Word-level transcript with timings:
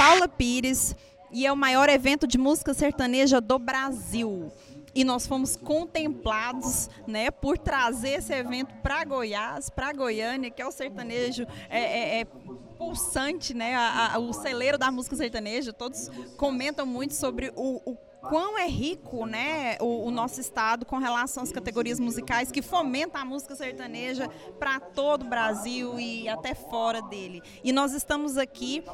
Paula 0.00 0.26
Pires 0.26 0.96
e 1.30 1.44
é 1.44 1.52
o 1.52 1.56
maior 1.56 1.90
evento 1.90 2.26
de 2.26 2.38
música 2.38 2.72
sertaneja 2.72 3.38
do 3.38 3.58
Brasil. 3.58 4.50
E 4.94 5.04
nós 5.04 5.26
fomos 5.26 5.56
contemplados 5.56 6.88
né, 7.06 7.30
por 7.30 7.58
trazer 7.58 8.12
esse 8.12 8.32
evento 8.32 8.74
para 8.76 9.04
Goiás, 9.04 9.68
para 9.68 9.92
Goiânia, 9.92 10.50
que 10.50 10.62
é 10.62 10.66
o 10.66 10.72
sertanejo 10.72 11.46
é, 11.68 11.80
é, 11.80 12.20
é 12.20 12.24
pulsante, 12.78 13.52
né, 13.52 13.74
a, 13.74 14.14
a, 14.14 14.18
o 14.18 14.32
celeiro 14.32 14.78
da 14.78 14.90
música 14.90 15.14
sertaneja. 15.16 15.70
Todos 15.70 16.10
comentam 16.38 16.86
muito 16.86 17.12
sobre 17.12 17.52
o, 17.54 17.82
o 17.84 17.94
quão 18.20 18.58
é 18.58 18.66
rico 18.66 19.26
né, 19.26 19.76
o, 19.80 20.06
o, 20.06 20.10
nosso 20.10 20.40
estado 20.40 20.84
com 20.84 20.98
relação 20.98 21.42
às 21.42 21.52
categorias 21.52 21.98
musicais 21.98 22.50
que 22.50 22.62
fomenta 22.62 23.18
a 23.18 23.24
música 23.24 23.54
sertaneja 23.54 24.28
para 24.58 24.78
todo 24.78 25.22
o 25.22 25.28
Brasil 25.28 25.98
e 25.98 26.28
até 26.28 26.54
fora 26.54 27.00
dele. 27.02 27.42
E 27.64 27.72
nós 27.72 27.92
estamos 27.92 28.36
aqui 28.36 28.84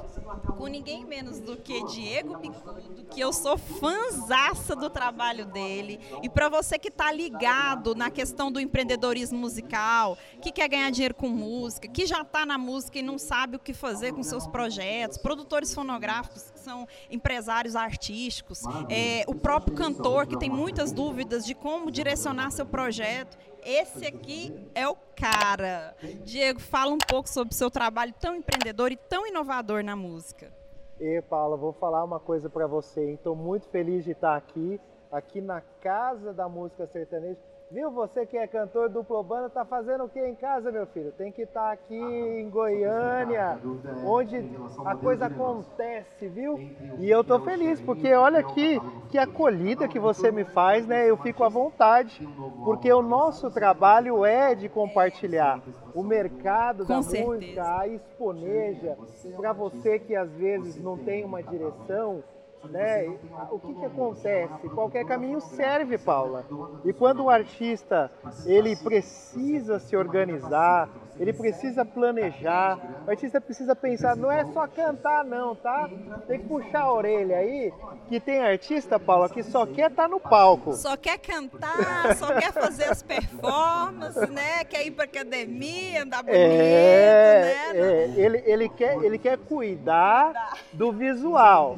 com 0.57 0.67
ninguém 0.67 1.05
menos 1.05 1.41
do 1.41 1.57
que 1.57 1.85
Diego 1.85 2.39
Picudo, 2.39 3.07
que 3.11 3.21
eu 3.21 3.33
sou 3.33 3.59
fãzaça 3.59 4.77
do 4.77 4.89
trabalho 4.89 5.47
dele. 5.47 6.01
E 6.23 6.29
para 6.29 6.49
você 6.49 6.79
que 6.79 6.89
está 6.89 7.11
ligado 7.11 7.95
na 7.95 8.11
questão 8.11 8.51
do 8.51 8.61
empreendedorismo 8.61 9.39
musical, 9.39 10.17
que 10.41 10.53
quer 10.53 10.69
ganhar 10.69 10.91
dinheiro 10.91 11.15
com 11.15 11.29
música, 11.29 11.89
que 11.89 12.07
já 12.07 12.23
está 12.23 12.47
na 12.47 12.59
música 12.59 12.99
e 12.99 13.03
não 13.03 13.19
sabe 13.19 13.57
o 13.57 13.61
que 13.61 13.75
fazer 13.75 14.13
com 14.13 14.23
seus 14.23 14.47
projetos, 14.47 15.19
produtores 15.19 15.75
fonográficos 15.75 16.56
são 16.67 16.89
empresários 17.09 17.77
artísticos, 17.77 18.65
é, 18.91 19.23
o 19.29 19.35
próprio 19.37 19.77
cantor 19.77 20.27
que 20.27 20.37
tem 20.37 20.51
muitas 20.51 20.91
dúvidas 20.91 21.47
de 21.47 21.55
como 21.55 21.93
direcionar 21.93 22.51
seu 22.51 22.67
projeto. 22.67 23.39
Esse 23.65 24.05
aqui 24.05 24.53
é 24.75 24.89
o 24.89 24.97
cara. 25.15 25.95
Diego, 26.25 26.59
fala 26.59 26.93
um 26.93 26.99
pouco 26.99 27.29
sobre 27.29 27.55
o 27.55 27.57
seu 27.57 27.71
trabalho 27.71 28.13
tão 28.21 28.35
empreendedor 28.35 28.91
e 28.91 28.97
tão 28.97 29.29
inovador 29.29 29.85
na 29.85 29.95
música. 29.95 30.53
E 30.99 31.23
Paula, 31.23 31.57
vou 31.57 31.73
falar 31.73 32.03
uma 32.03 32.19
coisa 32.19 32.51
para 32.51 32.67
você. 32.67 33.13
Estou 33.13 33.37
muito 33.37 33.69
feliz 33.69 34.05
de 34.05 34.11
estar 34.11 34.37
aqui, 34.37 34.81
aqui 35.13 35.41
na 35.41 35.61
Casa 35.81 36.33
da 36.33 36.49
Música 36.49 36.89
Sertaneja. 36.93 37.39
Viu, 37.69 37.91
você 37.91 38.25
que 38.25 38.37
é 38.37 38.47
cantor 38.47 38.89
duplo 38.89 39.21
banda, 39.25 39.51
tá 39.51 39.65
fazendo 39.65 40.05
o 40.05 40.09
que 40.09 40.21
em 40.21 40.37
casa, 40.37 40.71
meu 40.71 40.87
filho? 40.87 41.11
Tem 41.19 41.33
que 41.33 41.43
estar 41.43 41.63
tá 41.63 41.73
aqui 41.73 41.97
em 41.97 42.49
Goiânia, 42.49 43.59
onde 44.05 44.37
a 44.85 44.95
coisa 44.95 45.27
acontece, 45.27 46.29
viu? 46.29 46.57
E 47.01 47.11
eu 47.11 47.25
tô 47.25 47.41
feliz, 47.41 47.81
porque 47.81 48.15
olha 48.15 48.39
aqui 48.39 48.81
que 49.11 49.19
acolhida 49.19 49.89
que 49.89 49.99
você 49.99 50.31
me 50.31 50.45
faz, 50.45 50.87
né? 50.87 51.11
Eu 51.11 51.17
fico 51.17 51.43
à 51.43 51.49
vontade, 51.49 52.27
porque 52.65 52.93
o 52.93 53.03
nosso 53.03 53.51
trabalho 53.51 54.25
é 54.25 54.55
de 54.55 54.69
compartilhar 54.69 55.61
o 55.93 56.05
mercado 56.05 56.85
da 56.85 56.99
música, 56.99 57.81
a 57.81 57.89
exponeja, 57.89 58.97
para 59.37 59.53
você 59.53 59.99
que 59.99 60.15
às 60.15 60.31
vezes 60.31 60.81
não 60.81 60.97
tem 60.97 61.25
uma 61.25 61.43
direção, 61.43 62.23
né? 62.69 63.07
O 63.51 63.59
que, 63.59 63.75
que 63.75 63.85
acontece? 63.85 64.69
Qualquer 64.75 65.05
caminho 65.05 65.41
serve, 65.41 65.99
Paula. 65.99 66.45
E 66.85 66.93
quando 66.93 67.25
o 67.25 67.31
artista 67.31 68.11
ele 68.45 68.77
precisa 68.77 69.79
se 69.79 69.97
organizar, 69.97 70.89
ele 71.19 71.33
precisa 71.33 71.85
planejar, 71.85 72.79
o 73.07 73.11
artista 73.11 73.41
precisa 73.41 73.75
pensar, 73.75 74.17
não 74.17 74.31
é 74.31 74.45
só 74.53 74.67
cantar 74.67 75.25
não, 75.25 75.55
tá? 75.55 75.89
Tem 76.27 76.41
que 76.41 76.47
puxar 76.47 76.83
a 76.83 76.93
orelha 76.93 77.39
aí, 77.39 77.73
que 78.09 78.21
tem 78.21 78.41
artista, 78.41 78.99
Paula, 78.99 79.29
que 79.29 79.43
só 79.43 79.67
quer 79.67 79.91
estar 79.91 80.05
tá 80.05 80.09
no 80.09 80.21
palco. 80.21 80.75
Só 80.75 80.97
quer 80.97 81.19
cantar, 81.19 82.15
só 82.17 82.35
quer 82.35 82.53
fazer 82.53 82.85
as 82.85 83.03
performances, 83.03 84.29
né? 84.29 84.65
Quer 84.65 84.87
ir 84.87 84.91
pra 84.91 85.05
academia, 85.05 86.03
andar 86.03 86.23
bonito, 86.23 86.39
é, 86.39 87.43
né? 87.43 87.79
É, 87.79 88.13
ele, 88.17 88.43
ele, 88.45 88.69
quer, 88.69 89.03
ele 89.03 89.19
quer 89.19 89.39
cuidar 89.39 90.55
do 90.73 90.93
visual, 90.93 91.77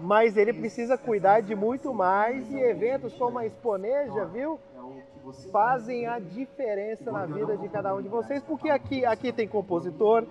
mas 0.00 0.36
ele 0.36 0.52
precisa 0.52 0.98
cuidar 0.98 1.40
de 1.40 1.54
muito 1.54 1.94
mais 1.94 2.50
e 2.50 2.58
eventos 2.58 3.14
como 3.14 3.38
a 3.38 3.46
Exponeja, 3.46 4.24
viu? 4.26 4.58
Fazem 5.50 6.06
a 6.06 6.18
diferença 6.18 7.10
na 7.10 7.26
vida 7.26 7.56
de 7.56 7.68
cada 7.68 7.94
um 7.94 8.02
de 8.02 8.08
vocês, 8.08 8.42
porque 8.42 8.68
aqui, 8.70 9.04
aqui 9.04 9.32
tem 9.32 9.48
compositor, 9.48 10.26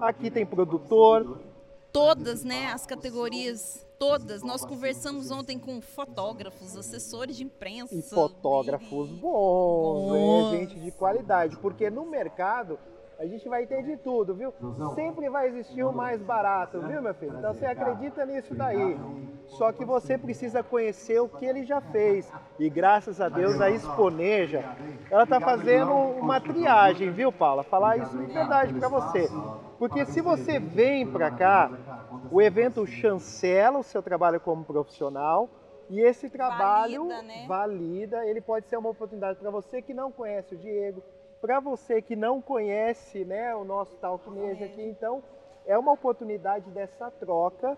aqui 0.00 0.30
tem 0.30 0.44
produtor. 0.44 1.40
Todas, 1.92 2.42
né, 2.42 2.66
as 2.72 2.86
categorias, 2.86 3.86
todas. 3.98 4.42
Nós 4.42 4.64
conversamos 4.64 5.30
ontem 5.30 5.58
com 5.58 5.80
fotógrafos, 5.80 6.76
assessores 6.76 7.36
de 7.36 7.44
imprensa. 7.44 7.94
E 7.94 8.02
fotógrafos 8.02 9.08
bons, 9.10 10.10
bons. 10.10 10.52
Né, 10.52 10.58
gente 10.58 10.80
de 10.80 10.90
qualidade, 10.90 11.56
porque 11.58 11.88
no 11.90 12.04
mercado 12.04 12.78
a 13.24 13.26
gente 13.26 13.48
vai 13.48 13.66
ter 13.66 13.82
de 13.82 13.96
tudo, 13.96 14.34
viu? 14.34 14.52
Sempre 14.94 15.30
vai 15.30 15.48
existir 15.48 15.82
o 15.82 15.92
mais 15.92 16.20
barato, 16.22 16.78
viu, 16.82 17.00
meu 17.00 17.14
filho? 17.14 17.38
Então 17.38 17.54
você 17.54 17.64
acredita 17.64 18.26
nisso 18.26 18.54
daí. 18.54 18.98
Só 19.46 19.72
que 19.72 19.84
você 19.84 20.18
precisa 20.18 20.62
conhecer 20.62 21.20
o 21.20 21.28
que 21.28 21.46
ele 21.46 21.64
já 21.64 21.80
fez. 21.80 22.30
E 22.58 22.68
graças 22.68 23.22
a 23.22 23.28
Deus 23.30 23.60
a 23.60 23.70
Exponeja, 23.70 24.62
ela 25.10 25.24
está 25.24 25.40
fazendo 25.40 25.92
uma 25.92 26.38
triagem, 26.38 27.10
viu, 27.10 27.32
Paula? 27.32 27.62
Falar 27.62 27.96
isso 27.96 28.16
de 28.16 28.26
verdade 28.26 28.74
para 28.74 28.88
você. 28.88 29.30
Porque 29.78 30.04
se 30.04 30.20
você 30.20 30.58
vem 30.58 31.06
para 31.06 31.30
cá, 31.30 31.70
o 32.30 32.42
evento 32.42 32.86
chancela 32.86 33.78
o 33.78 33.82
seu 33.82 34.02
trabalho 34.02 34.38
como 34.38 34.64
profissional. 34.64 35.48
E 35.90 36.00
esse 36.00 36.30
trabalho 36.30 37.08
valida, 37.08 37.22
né? 37.22 37.44
valida 37.46 38.26
ele 38.26 38.40
pode 38.40 38.66
ser 38.66 38.76
uma 38.78 38.88
oportunidade 38.88 39.38
para 39.38 39.50
você 39.50 39.82
que 39.82 39.92
não 39.92 40.10
conhece 40.10 40.54
o 40.54 40.58
Diego, 40.58 41.02
para 41.44 41.60
você 41.60 42.00
que 42.00 42.16
não 42.16 42.40
conhece 42.40 43.22
né, 43.22 43.54
o 43.54 43.66
nosso 43.66 43.94
Talk 43.96 44.30
Mesa 44.30 44.64
aqui, 44.64 44.80
então 44.80 45.22
é 45.66 45.76
uma 45.76 45.92
oportunidade 45.92 46.70
dessa 46.70 47.10
troca. 47.10 47.76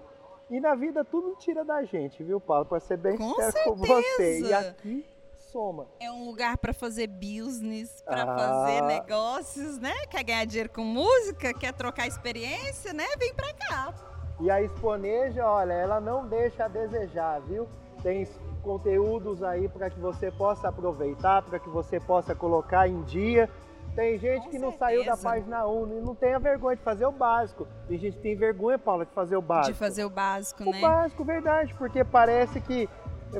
E 0.49 0.61
na 0.61 0.77
vida 0.77 1.05
tudo 1.05 1.35
tira 1.35 1.65
da 1.65 1.83
gente, 1.83 2.23
viu, 2.23 2.41
Paulo? 2.41 2.65
Para 2.65 2.79
ser 2.79 2.97
bem 2.97 3.19
com 3.19 3.35
com 3.65 3.75
você. 3.75 4.43
E 4.43 4.55
aqui 4.55 5.05
soma. 5.51 5.89
É 5.99 6.09
um 6.13 6.27
lugar 6.27 6.57
para 6.59 6.73
fazer 6.73 7.09
business, 7.09 8.01
para 8.03 8.23
ah. 8.23 8.37
fazer 8.39 8.83
negócios, 8.83 9.81
né? 9.81 9.95
Quer 10.09 10.23
ganhar 10.23 10.45
dinheiro 10.45 10.71
com 10.71 10.83
música, 10.83 11.53
quer 11.53 11.73
trocar 11.73 12.07
experiência, 12.07 12.93
né? 12.93 13.07
Vem 13.19 13.35
para 13.35 13.53
cá. 13.53 13.93
E 14.41 14.49
a 14.49 14.63
Exponeja, 14.63 15.45
olha, 15.45 15.73
ela 15.73 16.01
não 16.01 16.29
deixa 16.29 16.67
a 16.67 16.69
desejar, 16.69 17.41
viu? 17.41 17.67
Tem 18.01 18.29
conteúdos 18.67 19.45
aí 19.45 19.69
para 19.69 19.89
que 19.89 20.01
você 20.01 20.29
possa 20.29 20.69
aproveitar, 20.69 21.41
para 21.43 21.61
que 21.61 21.69
você 21.69 22.01
possa 22.01 22.35
colocar 22.35 22.89
em 22.89 23.01
dia. 23.03 23.49
Tem 23.95 24.19
gente 24.19 24.43
Com 24.43 24.51
que 24.51 24.59
não 24.59 24.77
saiu 24.77 25.05
da 25.07 25.17
página 25.17 25.67
1 25.67 25.99
e 25.99 26.01
não 26.01 26.15
tem 26.17 26.35
a 26.35 26.39
vergonha 26.39 26.77
de 26.77 26.83
fazer 26.83 27.07
o 27.07 27.13
básico. 27.13 27.67
Tem 27.87 27.97
gente 27.97 28.17
que 28.17 28.23
tem 28.23 28.37
vergonha, 28.37 28.77
Paula, 28.77 29.07
de 29.07 29.13
fazer 29.13 29.37
o 29.37 29.41
básico. 29.41 29.73
De 29.73 29.79
fazer 29.79 30.05
o 30.05 30.11
básico, 30.11 30.65
o 30.65 30.71
né? 30.71 30.79
O 30.79 30.81
básico, 30.81 31.25
verdade, 31.25 31.75
porque 31.75 32.03
parece 32.03 32.61
que 32.61 32.89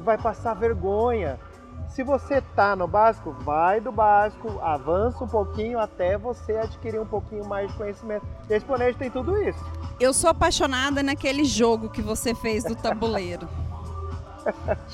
vai 0.01 0.17
passar 0.17 0.55
vergonha. 0.55 1.39
Se 1.89 2.03
você 2.03 2.41
tá 2.55 2.77
no 2.77 2.87
básico, 2.87 3.33
vai 3.33 3.81
do 3.81 3.91
básico, 3.91 4.49
avança 4.61 5.25
um 5.25 5.29
pouquinho 5.29 5.79
até 5.79 6.17
você 6.17 6.53
adquirir 6.57 7.01
um 7.01 7.07
pouquinho 7.07 7.45
mais 7.45 7.71
de 7.71 7.77
conhecimento. 7.77 8.25
E 8.49 8.55
a 8.55 8.57
Exponente 8.57 8.97
tem 8.97 9.11
tudo 9.11 9.37
isso. 9.43 9.63
Eu 9.99 10.15
sou 10.15 10.31
apaixonada 10.31 11.03
naquele 11.03 11.45
jogo 11.45 11.91
que 11.91 12.01
você 12.01 12.35
fez 12.35 12.65
do 12.65 12.77
tabuleiro. 12.77 13.49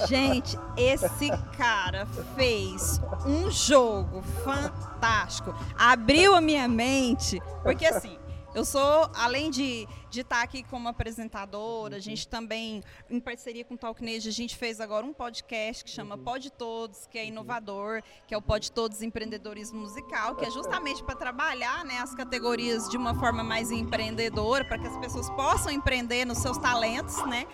Gente, 0.06 0.58
esse 0.76 1.30
cara 1.56 2.06
fez 2.34 3.00
um 3.26 3.50
jogo 3.50 4.22
fantástico. 4.44 5.54
Abriu 5.76 6.34
a 6.34 6.40
minha 6.40 6.66
mente, 6.68 7.40
porque 7.62 7.86
assim, 7.86 8.18
eu 8.54 8.66
sou, 8.66 9.10
além 9.14 9.50
de, 9.50 9.88
de 10.10 10.20
estar 10.20 10.36
tá 10.36 10.42
aqui 10.42 10.62
como 10.64 10.86
apresentadora, 10.86 11.96
a 11.96 11.98
gente 11.98 12.28
também, 12.28 12.82
em 13.08 13.18
parceria 13.18 13.64
com 13.64 13.74
o 13.74 13.78
Talknage, 13.78 14.28
a 14.28 14.32
gente 14.32 14.56
fez 14.56 14.78
agora 14.78 15.06
um 15.06 15.12
podcast 15.12 15.82
que 15.82 15.90
chama 15.90 16.18
Pode 16.18 16.50
Todos, 16.50 17.06
que 17.06 17.18
é 17.18 17.26
inovador, 17.26 18.02
que 18.26 18.34
é 18.34 18.36
o 18.36 18.42
Pode 18.42 18.70
Todos 18.70 19.00
Empreendedorismo 19.00 19.80
Musical, 19.80 20.36
que 20.36 20.44
é 20.44 20.50
justamente 20.50 21.02
para 21.02 21.14
trabalhar 21.14 21.82
né, 21.86 21.98
as 21.98 22.14
categorias 22.14 22.90
de 22.90 22.98
uma 22.98 23.14
forma 23.14 23.42
mais 23.42 23.70
empreendedora, 23.70 24.66
para 24.66 24.78
que 24.78 24.86
as 24.86 24.98
pessoas 24.98 25.30
possam 25.30 25.72
empreender 25.72 26.26
nos 26.26 26.38
seus 26.38 26.58
talentos, 26.58 27.24
né? 27.26 27.46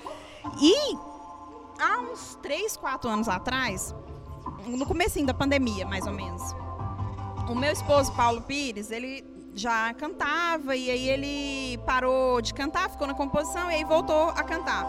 E 0.61 1.18
há 1.79 2.01
uns 2.01 2.37
3, 2.43 2.77
4 2.77 3.09
anos 3.09 3.29
atrás, 3.29 3.95
no 4.67 4.85
começo 4.87 5.25
da 5.25 5.35
pandemia, 5.35 5.87
mais 5.87 6.07
ou 6.07 6.13
menos, 6.13 6.43
o 7.49 7.55
meu 7.55 7.73
esposo, 7.73 8.13
Paulo 8.13 8.43
Pires, 8.43 8.91
ele 8.91 9.25
já 9.55 9.93
cantava 9.95 10.77
e 10.77 10.91
aí 10.91 11.09
ele 11.09 11.79
parou 11.79 12.41
de 12.41 12.53
cantar, 12.55 12.91
ficou 12.91 13.07
na 13.07 13.15
composição 13.15 13.71
e 13.71 13.77
aí 13.77 13.85
voltou 13.85 14.29
a 14.31 14.43
cantar. 14.43 14.87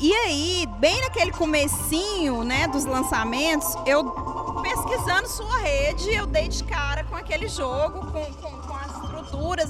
E 0.00 0.12
aí, 0.14 0.68
bem 0.78 1.00
naquele 1.00 1.32
comecinho, 1.32 2.44
né, 2.44 2.68
dos 2.68 2.84
lançamentos, 2.84 3.74
eu 3.84 4.04
pesquisando 4.62 5.28
sua 5.28 5.58
rede, 5.58 6.14
eu 6.14 6.24
dei 6.26 6.48
de 6.48 6.62
cara 6.64 7.02
com 7.04 7.16
aquele 7.16 7.48
jogo, 7.48 8.06
com, 8.12 8.24
com, 8.34 8.67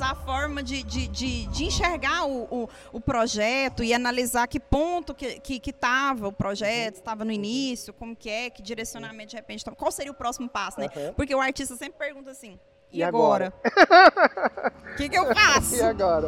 a 0.01 0.15
forma 0.15 0.63
de, 0.63 0.83
de, 0.83 1.09
de, 1.09 1.47
de 1.47 1.65
enxergar 1.65 2.27
o, 2.27 2.45
o, 2.45 2.69
o, 2.93 3.01
projeto 3.01 3.83
e 3.83 3.93
analisar 3.93 4.47
que 4.47 4.61
ponto 4.61 5.15
que 5.15 5.27
estava 5.27 5.41
que, 5.43 5.61
que 5.61 5.75
o 6.27 6.33
projeto, 6.33 6.97
estava 6.97 7.25
no 7.25 7.33
início, 7.33 7.93
como 7.93 8.15
que 8.15 8.29
é, 8.29 8.51
que 8.51 8.63
direcionamento 8.63 9.31
de 9.31 9.37
repente, 9.37 9.65
qual 9.77 9.91
seria 9.91 10.13
o 10.13 10.15
próximo 10.15 10.49
passo, 10.49 10.81
né? 10.81 10.89
Porque 11.17 11.35
o 11.35 11.41
artista 11.41 11.77
sempre 11.77 11.99
pergunta 11.99 12.31
assim, 12.31 12.59
E, 12.90 13.02
agora? 13.02 13.52
O 14.93 14.96
que, 14.96 15.08
que 15.08 15.19
eu 15.19 15.26
faço? 15.35 15.76
E 15.76 15.82
agora? 15.82 16.26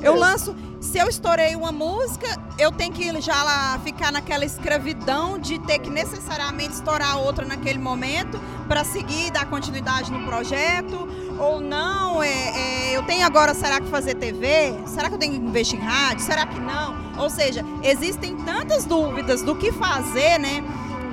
É 0.00 0.08
eu 0.08 0.14
lanço. 0.14 0.54
Se 0.80 0.98
eu 0.98 1.08
estourei 1.08 1.56
uma 1.56 1.72
música, 1.72 2.26
eu 2.58 2.70
tenho 2.70 2.92
que 2.92 3.20
já 3.20 3.42
lá 3.42 3.78
ficar 3.80 4.12
naquela 4.12 4.44
escravidão 4.44 5.38
de 5.38 5.58
ter 5.60 5.80
que 5.80 5.90
necessariamente 5.90 6.74
estourar 6.74 7.18
outra 7.18 7.44
naquele 7.44 7.78
momento 7.78 8.38
para 8.68 8.84
seguir, 8.84 9.32
dar 9.32 9.46
continuidade 9.46 10.12
no 10.12 10.24
projeto. 10.24 11.08
Ou 11.40 11.60
não, 11.60 12.22
é, 12.22 12.92
é, 12.92 12.96
eu 12.96 13.02
tenho 13.02 13.26
agora, 13.26 13.52
será 13.52 13.80
que 13.80 13.88
fazer 13.88 14.14
TV? 14.14 14.74
Será 14.86 15.08
que 15.08 15.14
eu 15.16 15.18
tenho 15.18 15.34
que 15.34 15.40
investir 15.40 15.78
em 15.78 15.82
rádio? 15.82 16.24
Será 16.24 16.46
que 16.46 16.58
não? 16.60 16.94
Ou 17.18 17.28
seja, 17.28 17.62
existem 17.82 18.36
tantas 18.36 18.84
dúvidas 18.84 19.42
do 19.42 19.56
que 19.56 19.72
fazer, 19.72 20.38
né? 20.38 20.62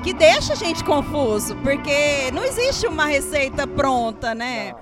Que 0.04 0.14
deixa 0.14 0.52
a 0.52 0.56
gente 0.56 0.84
confuso, 0.84 1.56
porque 1.64 2.30
não 2.34 2.44
existe 2.44 2.86
uma 2.86 3.06
receita 3.06 3.66
pronta, 3.66 4.36
né? 4.36 4.74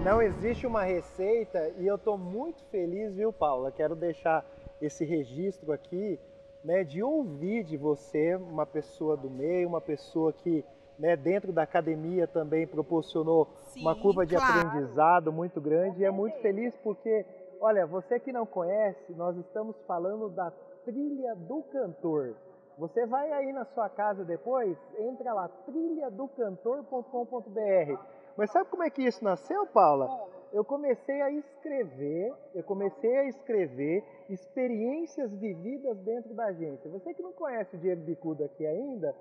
Não, 0.00 0.14
não 0.16 0.22
existe 0.22 0.66
uma 0.66 0.82
receita 0.82 1.72
e 1.78 1.86
eu 1.86 1.94
estou 1.94 2.18
muito 2.18 2.64
feliz, 2.64 3.14
viu, 3.14 3.32
Paula? 3.32 3.70
Quero 3.70 3.94
deixar 3.94 4.44
esse 4.82 5.04
registro 5.04 5.70
aqui, 5.70 6.18
né, 6.64 6.82
de 6.82 7.00
ouvir 7.00 7.62
de 7.62 7.76
você, 7.76 8.34
uma 8.34 8.66
pessoa 8.66 9.16
do 9.16 9.30
meio, 9.30 9.68
uma 9.68 9.80
pessoa 9.80 10.32
que 10.32 10.64
né, 10.98 11.16
dentro 11.16 11.52
da 11.52 11.62
academia 11.62 12.26
também 12.26 12.66
proporcionou 12.66 13.48
Sim, 13.68 13.82
uma 13.82 13.94
curva 13.94 14.26
de 14.26 14.34
claro. 14.34 14.66
aprendizado 14.66 15.32
muito 15.32 15.60
grande 15.60 16.00
e 16.00 16.04
é 16.04 16.10
muito 16.10 16.36
feliz 16.40 16.74
porque, 16.82 17.24
olha, 17.60 17.86
você 17.86 18.18
que 18.18 18.32
não 18.32 18.44
conhece, 18.44 19.12
nós 19.12 19.36
estamos 19.36 19.76
falando 19.86 20.28
da 20.28 20.50
trilha 20.84 21.36
do 21.36 21.62
cantor. 21.62 22.34
Você 22.78 23.04
vai 23.06 23.32
aí 23.32 23.52
na 23.52 23.64
sua 23.64 23.88
casa 23.88 24.24
depois, 24.24 24.78
entra 24.96 25.34
lá, 25.34 25.48
trilhadocantor.com.br. 25.66 28.00
Mas 28.36 28.52
sabe 28.52 28.70
como 28.70 28.84
é 28.84 28.90
que 28.90 29.02
isso 29.02 29.24
nasceu, 29.24 29.66
Paula? 29.66 30.08
Eu 30.52 30.64
comecei 30.64 31.20
a 31.20 31.28
escrever, 31.30 32.32
eu 32.54 32.62
comecei 32.62 33.18
a 33.18 33.24
escrever 33.24 34.04
experiências 34.30 35.32
vividas 35.32 35.98
dentro 35.98 36.32
da 36.34 36.44
agência. 36.46 36.88
Você 36.90 37.12
que 37.12 37.22
não 37.22 37.32
conhece 37.32 37.74
o 37.74 37.80
Diego 37.80 38.04
Bicudo 38.04 38.44
aqui 38.44 38.64
ainda, 38.64 39.12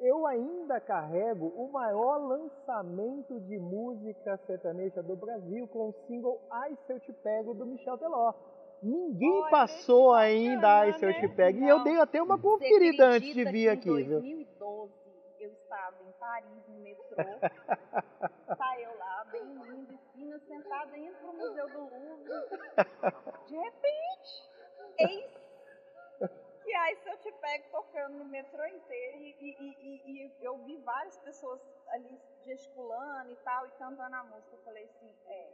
eu 0.00 0.26
ainda 0.26 0.80
carrego 0.80 1.46
o 1.56 1.70
maior 1.70 2.18
lançamento 2.18 3.38
de 3.40 3.56
música 3.56 4.36
sertaneja 4.46 5.00
do 5.02 5.16
Brasil 5.16 5.66
com 5.68 5.90
o 5.90 5.94
single 6.06 6.40
Ai 6.50 6.76
Se 6.86 6.92
Eu 6.92 7.00
Te 7.00 7.12
Pego 7.12 7.54
do 7.54 7.64
Michel 7.64 7.96
Teló. 7.98 8.34
Ninguém 8.86 9.40
Olha, 9.40 9.50
passou 9.50 10.12
ainda 10.12 10.82
a 10.82 10.92
se 10.92 11.04
eu 11.04 11.12
te 11.14 11.28
pego. 11.28 11.58
E 11.58 11.68
eu 11.68 11.82
dei 11.82 11.98
até 11.98 12.22
uma 12.22 12.38
conferida 12.38 13.08
antes 13.08 13.34
de 13.34 13.44
vir 13.44 13.68
aqui, 13.68 13.90
viu? 13.90 14.18
Em 14.20 14.44
2012, 14.44 14.92
eu 15.40 15.50
estava 15.50 15.96
em 16.04 16.12
Paris, 16.12 16.68
no 16.68 16.78
metrô. 16.78 17.16
tá 18.56 18.80
eu 18.80 18.96
lá, 18.96 19.24
bem 19.32 19.42
linda, 19.42 19.98
fina, 20.12 20.38
sentada 20.38 20.96
indo 20.96 21.14
pro 21.16 21.32
Museu 21.32 21.68
do 21.68 21.80
Louvre. 21.80 22.32
De 23.48 23.56
repente, 23.56 24.50
eis 25.00 25.46
que 26.62 26.74
aí 26.74 26.96
se 26.96 27.08
eu 27.08 27.16
te 27.18 27.32
pego 27.32 27.64
tocando 27.70 28.18
no 28.18 28.24
metrô 28.24 28.66
inteiro 28.66 29.18
e, 29.18 29.36
e, 29.40 29.56
e, 29.60 30.26
e, 30.26 30.44
eu 30.44 30.58
vi 30.64 30.76
várias 30.78 31.16
pessoas 31.18 31.60
ali 31.88 32.20
gesticulando 32.44 33.30
e 33.30 33.36
tal, 33.36 33.66
e 33.66 33.70
cantando 33.72 34.14
a 34.14 34.24
música. 34.24 34.54
Eu 34.54 34.62
falei 34.64 34.84
assim, 34.84 35.12
é, 35.26 35.52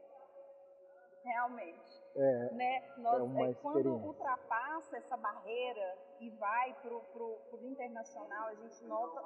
realmente. 1.25 2.02
É, 2.15 2.51
né? 2.53 2.83
Nós, 2.99 3.37
é, 3.37 3.51
é 3.51 3.55
quando 3.55 3.95
ultrapassa 3.95 4.97
essa 4.97 5.17
barreira 5.17 5.95
e 6.21 6.31
vai 6.31 6.75
para 6.83 6.95
o 6.95 7.61
internacional, 7.63 8.49
a 8.49 8.55
gente 8.55 8.85
nota 8.85 9.23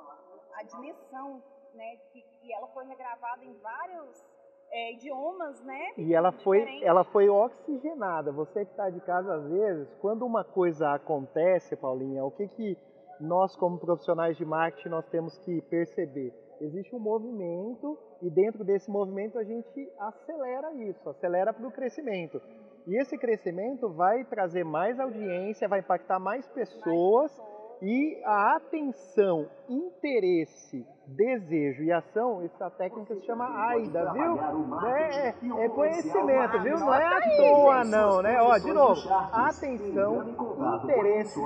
a 0.55 0.63
dimensão, 0.63 1.43
né? 1.75 1.97
Que, 2.13 2.23
que 2.23 2.53
ela 2.53 2.69
foi 2.69 2.85
regravada 2.87 3.45
em 3.45 3.53
vários 3.55 4.25
é, 4.71 4.93
idiomas, 4.93 5.61
né? 5.63 5.93
E 5.97 6.15
ela 6.15 6.33
foi, 6.33 6.83
ela 6.83 7.05
foi 7.05 7.29
oxigenada. 7.29 8.33
Você 8.33 8.65
que 8.65 8.71
está 8.71 8.91
de 8.91 9.01
casa, 9.01 9.35
às 9.35 9.49
vezes, 9.49 9.89
quando 10.01 10.25
uma 10.25 10.45
coisa 10.45 10.93
acontece, 10.93 11.77
Paulinha, 11.77 12.25
o 12.25 12.31
que, 12.31 12.49
que 12.49 12.79
nós, 13.21 13.57
como 13.57 13.79
profissionais 13.79 14.37
de 14.37 14.45
marketing, 14.45 14.91
nós 14.91 15.07
temos 15.09 15.39
que 15.39 15.61
perceber? 15.63 16.33
Existe 16.61 16.95
um 16.95 16.99
movimento 16.99 17.99
e 18.23 18.31
dentro 18.31 18.65
desse 18.65 18.91
movimento 18.91 19.39
a 19.39 19.45
gente 19.45 19.93
acelera 19.99 20.73
isso, 20.73 21.09
acelera 21.09 21.53
para 21.53 21.67
o 21.67 21.71
crescimento. 21.71 22.41
E 22.87 22.97
esse 22.97 23.19
crescimento 23.19 23.89
vai 23.89 24.25
trazer 24.25 24.65
mais 24.65 25.01
audiência, 25.01 25.67
vai 25.67 25.81
impactar 25.81 26.21
mais 26.21 26.47
pessoas 26.49 27.33
e 27.83 28.21
a 28.25 28.57
atenção, 28.57 29.49
interesse, 29.69 30.87
desejo 31.07 31.83
e 31.83 31.93
ação, 31.93 32.43
essa 32.43 32.71
técnica 32.71 33.15
se 33.15 33.27
chama 33.27 33.47
AIDA, 33.69 34.13
viu? 34.13 34.39
É, 34.87 35.29
é, 35.29 35.65
é 35.65 35.69
conhecimento, 35.69 36.61
viu? 36.61 36.79
Não 36.79 36.95
é 36.95 37.05
à 37.05 37.37
toa 37.37 37.85
não, 37.85 38.23
né? 38.23 38.41
Ó, 38.41 38.59
de 38.59 38.73
novo, 38.73 39.01
atenção, 39.33 40.35
interesse, 40.83 41.41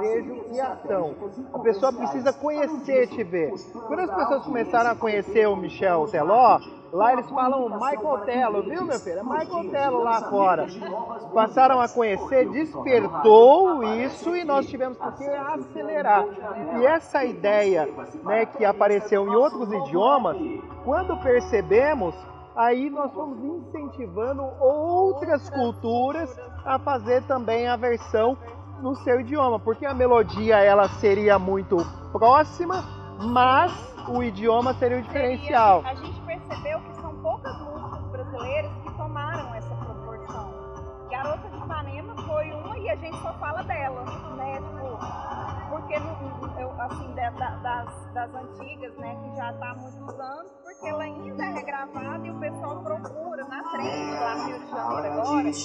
desejo 0.00 0.44
e 0.52 0.60
ação. 0.60 1.14
A 1.52 1.58
pessoa 1.60 1.92
precisa 1.92 2.32
conhecer 2.32 3.08
te 3.08 3.22
ver. 3.22 3.52
Quando 3.86 4.00
as 4.00 4.14
pessoas 4.14 4.44
começaram 4.44 4.90
a 4.90 4.96
conhecer 4.96 5.46
o 5.46 5.56
Michel 5.56 6.06
Teló, 6.08 6.58
Lá 6.92 7.12
eles 7.12 7.28
falam 7.28 7.68
Michael 7.68 8.18
Tello, 8.24 8.62
viu, 8.62 8.84
meu 8.84 8.98
filho? 8.98 9.18
É 9.18 9.22
Michael 9.22 9.70
Tello 9.70 10.02
lá 10.02 10.22
fora. 10.30 10.66
Passaram 11.34 11.80
a 11.80 11.88
conhecer, 11.88 12.48
despertou 12.48 13.82
isso 13.84 14.34
e 14.36 14.44
nós 14.44 14.66
tivemos 14.66 14.96
que 14.96 15.04
acelerar. 15.04 16.24
E 16.80 16.86
essa 16.86 17.24
ideia 17.24 17.55
né, 18.24 18.46
que 18.46 18.64
apareceu 18.64 19.26
em 19.26 19.34
outros 19.34 19.72
idiomas, 19.72 20.36
quando 20.84 21.16
percebemos, 21.18 22.14
aí 22.54 22.88
nós 22.90 23.12
fomos 23.12 23.42
incentivando 23.42 24.42
outras 24.60 25.48
culturas 25.50 26.34
a 26.64 26.78
fazer 26.78 27.22
também 27.24 27.68
a 27.68 27.76
versão 27.76 28.36
no 28.80 28.94
seu 28.96 29.20
idioma, 29.20 29.58
porque 29.58 29.86
a 29.86 29.94
melodia 29.94 30.58
ela 30.58 30.88
seria 30.88 31.38
muito 31.38 31.76
próxima, 32.12 32.84
mas 33.18 33.72
o 34.08 34.22
idioma 34.22 34.74
seria 34.74 34.98
o 34.98 35.02
diferencial. 35.02 35.82
A 35.84 35.94
gente 35.94 36.20
percebeu 36.20 36.80
que 36.80 36.94
são 37.00 37.14
poucas 37.16 37.58
músicas 37.60 38.02
brasileiras 38.10 38.70
que 38.82 38.92
tomaram 38.94 39.54
essa 39.54 39.74
proporção. 39.74 40.50
Garota 41.10 41.48
de 41.48 41.56
Ipanema 41.56 42.14
foi 42.26 42.52
uma 42.52 42.78
e 42.78 42.90
a 42.90 42.96
gente 42.96 43.16
só 43.18 43.32
fala 43.34 43.62
dela, 43.62 44.04
né? 44.36 44.54
Tipo, 44.56 44.98
porque 45.70 45.94
eu, 45.94 46.45
assim, 46.86 47.14
da, 47.14 47.30
das, 47.30 48.12
das 48.12 48.34
antigas, 48.34 48.94
né, 48.96 49.16
que 49.22 49.36
já 49.36 49.52
está 49.52 49.70
há 49.70 49.74
muitos 49.74 50.20
anos, 50.20 50.52
regravada 51.76 52.26
e 52.26 52.30
o 52.30 52.34
pessoal 52.40 52.82
procura 52.82 53.44
na 53.44 53.62
trend 53.64 54.10
lá 54.12 54.34
no 54.36 54.44
Rio 54.46 54.58
de 54.58 54.70
Janeiro 54.70 55.12
agora. 55.12 55.48
Eles 55.48 55.60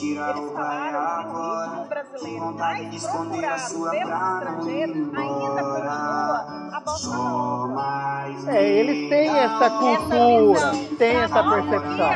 falaram 0.54 1.24
que 1.24 1.36
o 1.36 1.44
ritmo 1.54 1.88
brasileiro 1.88 2.54
mais 2.54 2.94
procurado 2.94 3.70
pelos 3.70 3.94
estrangeiros 3.94 5.18
ainda 5.18 5.64
continua 5.64 6.70
a 6.74 6.82
bossa 6.84 7.10
nova. 7.10 8.02
É, 8.48 8.70
eles 8.70 9.10
têm 9.10 9.30
essa 9.30 9.70
cultura, 9.70 10.72
têm 10.98 11.16
essa 11.18 11.44
percepção. 11.44 12.10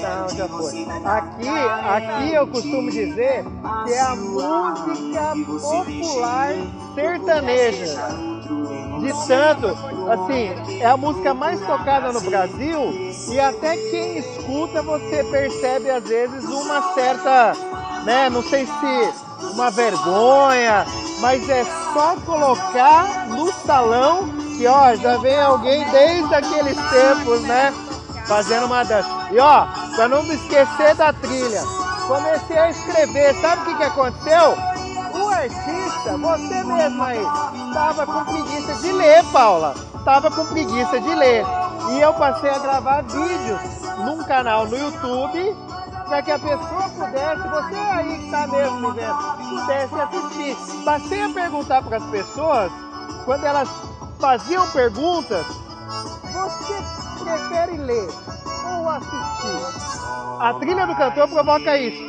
Não, 0.00 0.28
já 0.28 0.48
foi. 0.48 0.86
Aqui, 1.04 1.48
aqui 1.48 2.34
eu 2.34 2.46
costumo 2.48 2.90
dizer 2.90 3.44
que 3.84 3.92
é 3.92 4.00
a 4.00 4.16
música 4.16 5.34
popular 5.60 6.54
sertaneja. 6.94 8.35
De 9.00 9.26
tanto, 9.26 9.66
assim, 10.10 10.80
é 10.80 10.86
a 10.86 10.96
música 10.96 11.34
mais 11.34 11.60
tocada 11.60 12.12
no 12.12 12.20
Brasil 12.20 12.92
e 13.30 13.38
até 13.38 13.76
quem 13.76 14.18
escuta 14.18 14.82
você 14.82 15.22
percebe 15.30 15.90
às 15.90 16.04
vezes 16.04 16.44
uma 16.44 16.94
certa, 16.94 17.52
né, 18.04 18.30
não 18.30 18.42
sei 18.42 18.66
se 18.66 19.26
uma 19.52 19.70
vergonha, 19.70 20.86
mas 21.20 21.48
é 21.48 21.64
só 21.92 22.16
colocar 22.24 23.26
no 23.28 23.52
salão 23.52 24.28
que 24.56 24.66
ó, 24.66 24.94
já 24.94 25.18
vem 25.18 25.38
alguém 25.38 25.84
desde 25.90 26.34
aqueles 26.34 26.76
tempos, 26.90 27.42
né? 27.42 27.72
Fazendo 28.26 28.66
uma 28.66 28.82
dança. 28.84 29.08
E 29.30 29.38
ó, 29.38 29.66
para 29.94 30.08
não 30.08 30.22
me 30.22 30.34
esquecer 30.34 30.94
da 30.94 31.12
trilha, 31.12 31.62
comecei 32.08 32.58
a 32.58 32.70
escrever. 32.70 33.34
Sabe 33.40 33.62
o 33.62 33.64
que, 33.66 33.74
que 33.76 33.84
aconteceu? 33.84 34.56
O 35.14 35.28
artista, 35.28 35.75
você 36.12 36.64
mesmo 36.64 37.02
aí, 37.02 37.24
estava 37.68 38.06
com 38.06 38.24
preguiça 38.24 38.74
de 38.74 38.92
ler, 38.92 39.24
Paula. 39.32 39.74
Estava 39.98 40.30
com 40.30 40.46
preguiça 40.46 41.00
de 41.00 41.14
ler. 41.14 41.44
E 41.90 42.00
eu 42.00 42.14
passei 42.14 42.50
a 42.50 42.58
gravar 42.58 43.02
vídeos 43.02 43.60
num 43.98 44.22
canal 44.24 44.66
no 44.66 44.76
YouTube 44.76 45.56
para 46.06 46.22
que 46.22 46.30
a 46.30 46.38
pessoa 46.38 46.88
pudesse, 46.90 47.48
você 47.48 47.76
aí 47.76 48.18
que 48.18 48.24
está 48.26 48.46
mesmo 48.46 48.80
me 48.80 48.92
vendo, 48.92 49.16
pudesse 49.48 49.94
assistir. 49.94 50.84
Passei 50.84 51.22
a 51.22 51.28
perguntar 51.28 51.82
para 51.82 51.96
as 51.96 52.04
pessoas, 52.04 52.72
quando 53.24 53.44
elas 53.44 53.68
faziam 54.20 54.66
perguntas, 54.70 55.44
você 56.32 56.82
prefere 57.24 57.76
ler 57.78 58.08
ou 58.68 58.88
assistir? 58.88 59.86
A 60.40 60.54
trilha 60.60 60.86
do 60.86 60.94
cantor 60.94 61.28
provoca 61.28 61.76
isso. 61.76 62.04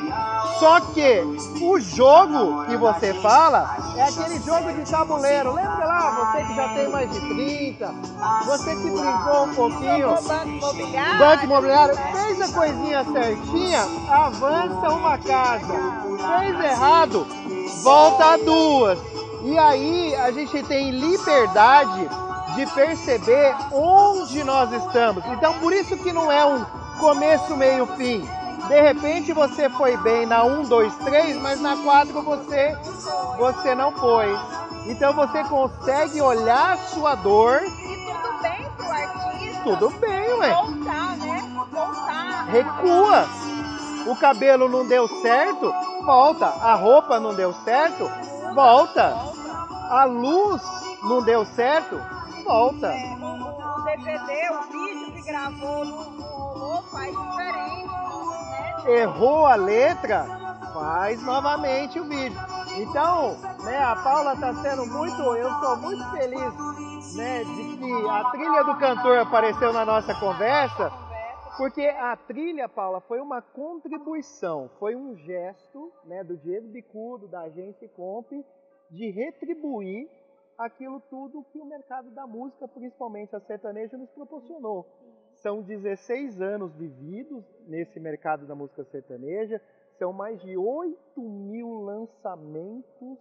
Só 0.59 0.79
que 0.79 1.21
o 1.61 1.79
jogo 1.79 2.65
que 2.65 2.77
você 2.77 3.13
fala 3.15 3.77
é 3.97 4.03
aquele 4.03 4.39
jogo 4.39 4.71
de 4.73 4.89
tabuleiro. 4.89 5.53
Lembra 5.53 5.85
lá, 5.85 6.31
você 6.33 6.43
que 6.45 6.55
já 6.55 6.69
tem 6.69 6.87
mais 6.89 7.11
de 7.11 7.19
30, 7.19 7.93
você 8.45 8.75
que 8.75 8.91
brincou 8.91 9.43
um 9.43 9.55
pouquinho. 9.55 10.09
Banco 10.09 10.47
imobiliário. 10.47 11.19
Banco 11.19 11.43
imobiliário, 11.45 11.95
fez 11.95 12.41
a 12.41 12.53
coisinha 12.53 13.03
certinha, 13.05 13.81
avança 14.09 14.89
uma 14.89 15.17
casa. 15.17 15.73
Fez 16.39 16.63
errado, 16.63 17.27
volta 17.83 18.37
duas. 18.43 18.99
E 19.43 19.57
aí 19.57 20.15
a 20.15 20.31
gente 20.31 20.61
tem 20.63 20.91
liberdade 20.91 22.09
de 22.55 22.65
perceber 22.67 23.55
onde 23.71 24.43
nós 24.43 24.71
estamos. 24.71 25.23
Então 25.27 25.53
por 25.55 25.73
isso 25.73 25.97
que 25.97 26.11
não 26.11 26.31
é 26.31 26.45
um 26.45 26.65
começo, 26.99 27.55
meio, 27.55 27.85
fim. 27.95 28.27
De 28.67 28.81
repente 28.81 29.33
você 29.33 29.69
foi 29.69 29.95
bem 29.97 30.25
na 30.25 30.43
1, 30.43 30.63
2, 30.63 30.95
3, 30.97 31.37
mas 31.41 31.61
na 31.61 31.77
4 31.77 32.21
você, 32.21 32.77
você 33.37 33.73
não 33.75 33.91
foi. 33.93 34.27
Então 34.87 35.13
você 35.13 35.43
consegue 35.45 36.21
olhar 36.21 36.73
a 36.73 36.77
sua 36.77 37.15
dor, 37.15 37.61
E 37.63 37.69
tudo 37.69 38.41
bem 38.41 38.69
pro 38.75 38.91
artista. 38.91 39.61
tudo 39.63 39.89
bem, 39.99 40.33
ué. 40.33 40.53
Voltar, 40.53 41.17
né? 41.17 41.43
Voltar. 41.71 42.45
Recua. 42.49 43.25
O 44.07 44.15
cabelo 44.15 44.69
não 44.69 44.87
deu 44.87 45.07
certo, 45.21 45.73
volta. 46.05 46.45
A 46.45 46.75
roupa 46.75 47.19
não 47.19 47.33
deu 47.33 47.53
certo, 47.65 48.09
volta. 48.55 49.13
A 49.89 50.05
luz 50.05 50.61
não 51.03 51.21
deu 51.21 51.45
certo, 51.45 51.99
volta. 52.45 52.87
É, 52.87 53.15
o, 53.21 53.81
DVD, 53.83 54.49
o 54.51 54.61
vídeo 54.71 55.13
que 55.13 55.21
gravou 55.23 55.83
no, 55.85 56.09
no 56.11 56.21
rolô 56.23 56.81
faz 56.83 57.11
diferente, 57.11 57.87
né? 57.87 58.06
Errou 58.85 59.45
a 59.45 59.55
letra, 59.55 60.25
faz 60.73 61.21
novamente 61.23 61.99
o 61.99 62.03
vídeo. 62.03 62.39
Então, 62.77 63.35
né, 63.63 63.77
a 63.83 63.95
Paula 63.95 64.33
está 64.33 64.53
sendo 64.55 64.85
muito, 64.85 65.21
eu 65.35 65.49
sou 65.49 65.77
muito 65.77 66.03
feliz, 66.11 67.15
né, 67.15 67.43
de 67.43 67.77
que 67.77 68.09
a 68.09 68.31
trilha 68.31 68.63
do 68.63 68.77
cantor 68.77 69.17
apareceu 69.17 69.73
na 69.73 69.83
nossa 69.83 70.13
conversa, 70.19 70.91
porque 71.57 71.81
a 71.81 72.15
trilha, 72.15 72.69
Paula, 72.69 73.01
foi 73.01 73.19
uma 73.19 73.41
contribuição, 73.41 74.69
foi 74.77 74.95
um 74.95 75.15
gesto, 75.15 75.91
né, 76.05 76.23
do 76.23 76.37
Diego 76.37 76.67
Bicudo, 76.67 77.27
da 77.27 77.41
agência 77.41 77.89
Comp, 77.89 78.31
de 78.91 79.09
retribuir 79.09 80.07
aquilo 80.57 80.99
tudo 81.09 81.45
que 81.51 81.59
o 81.59 81.65
mercado 81.65 82.09
da 82.11 82.27
música, 82.27 82.67
principalmente 82.67 83.35
a 83.35 83.39
sertaneja, 83.39 83.97
nos 83.97 84.09
proporcionou. 84.11 84.85
São 85.41 85.61
16 85.61 86.41
anos 86.41 86.73
vividos 86.73 87.43
nesse 87.67 87.99
mercado 87.99 88.45
da 88.45 88.55
música 88.55 88.83
sertaneja, 88.85 89.61
são 89.97 90.11
mais 90.11 90.39
de 90.41 90.57
8 90.57 91.21
mil 91.21 91.81
lançamentos 91.81 93.17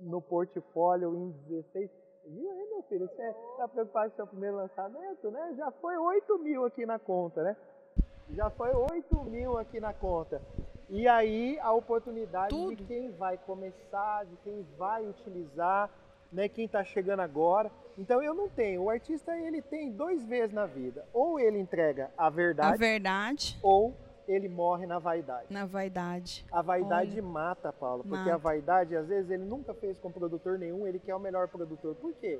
no 0.00 0.20
portfólio 0.20 1.16
em 1.16 1.30
16. 1.48 1.90
Viu 2.26 2.50
aí, 2.50 2.68
meu 2.70 2.82
filho? 2.82 3.08
Você 3.08 3.22
está 3.52 3.66
preocupado 3.66 4.10
com 4.10 4.14
o 4.14 4.16
seu 4.16 4.26
primeiro 4.26 4.56
lançamento, 4.56 5.30
né? 5.30 5.54
Já 5.56 5.70
foi 5.72 5.96
8 5.96 6.38
mil 6.38 6.64
aqui 6.64 6.84
na 6.84 6.98
conta, 6.98 7.42
né? 7.42 7.56
Já 8.30 8.50
foi 8.50 8.70
8 8.74 9.24
mil 9.24 9.58
aqui 9.58 9.80
na 9.80 9.92
conta. 9.94 10.40
E 10.90 11.08
aí 11.08 11.58
a 11.60 11.72
oportunidade 11.72 12.54
Tudo. 12.54 12.76
de 12.76 12.84
quem 12.84 13.10
vai 13.12 13.36
começar, 13.38 14.24
de 14.26 14.36
quem 14.38 14.62
vai 14.76 15.06
utilizar, 15.06 15.90
né, 16.32 16.48
quem 16.48 16.64
está 16.66 16.84
chegando 16.84 17.20
agora. 17.20 17.70
Então 17.96 18.22
eu 18.22 18.34
não 18.34 18.48
tenho. 18.48 18.82
O 18.82 18.90
artista 18.90 19.36
ele 19.36 19.60
tem 19.62 19.90
dois 19.90 20.22
vezes 20.24 20.52
na 20.54 20.66
vida. 20.66 21.04
Ou 21.12 21.38
ele 21.40 21.58
entrega 21.58 22.10
a 22.16 22.26
A 22.26 22.30
verdade, 22.30 22.78
verdade 22.78 23.58
ou 23.62 23.94
ele 24.28 24.48
morre 24.48 24.86
na 24.86 24.98
vaidade. 24.98 25.46
na 25.48 25.64
vaidade. 25.64 26.44
A 26.52 26.60
vaidade 26.60 27.20
mata, 27.22 27.72
Paulo, 27.72 28.02
porque 28.02 28.16
Mata. 28.18 28.34
a 28.34 28.36
vaidade, 28.36 28.94
às 28.94 29.08
vezes, 29.08 29.30
ele 29.30 29.44
nunca 29.44 29.72
fez 29.72 29.98
com 29.98 30.12
produtor 30.12 30.58
nenhum, 30.58 30.86
ele 30.86 30.98
quer 30.98 31.14
o 31.14 31.18
melhor 31.18 31.48
produtor. 31.48 31.94
Por 31.94 32.12
quê? 32.12 32.38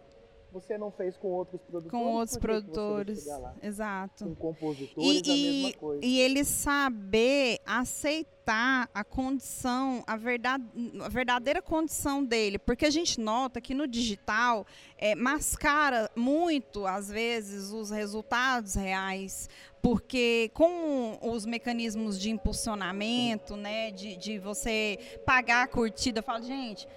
Você 0.53 0.79
não 0.79 0.91
fez 0.91 1.17
com 1.17 1.29
outros 1.29 1.61
produtores. 1.61 1.91
Com 1.91 2.13
outros 2.15 2.39
produtores. 2.39 3.27
Exato. 3.63 4.25
Com 4.25 4.35
compositores, 4.35 5.23
E, 5.27 5.31
a 5.31 5.35
mesma 5.35 5.73
coisa. 5.79 6.05
e 6.05 6.21
ele 6.21 6.43
saber 6.45 7.59
aceitar 7.67 8.89
a 8.95 9.05
condição, 9.05 10.03
a, 10.07 10.17
verdade, 10.17 10.65
a 11.03 11.09
verdadeira 11.09 11.61
condição 11.61 12.25
dele. 12.25 12.59
Porque 12.59 12.87
a 12.87 12.91
gente 12.91 13.21
nota 13.21 13.61
que 13.61 13.75
no 13.75 13.87
digital 13.87 14.67
é, 14.97 15.15
mascara 15.15 16.11
muito, 16.17 16.87
às 16.87 17.11
vezes, 17.11 17.71
os 17.71 17.91
resultados 17.91 18.75
reais. 18.75 19.51
Porque 19.83 20.51
com 20.55 21.19
os 21.23 21.45
mecanismos 21.45 22.19
de 22.19 22.31
impulsionamento, 22.31 23.55
né, 23.55 23.91
de, 23.91 24.17
de 24.17 24.39
você 24.39 24.99
pagar 25.27 25.65
a 25.65 25.69
curtida, 25.69 26.21
eu 26.21 26.23
falo, 26.25 26.43
gente, 26.43 26.89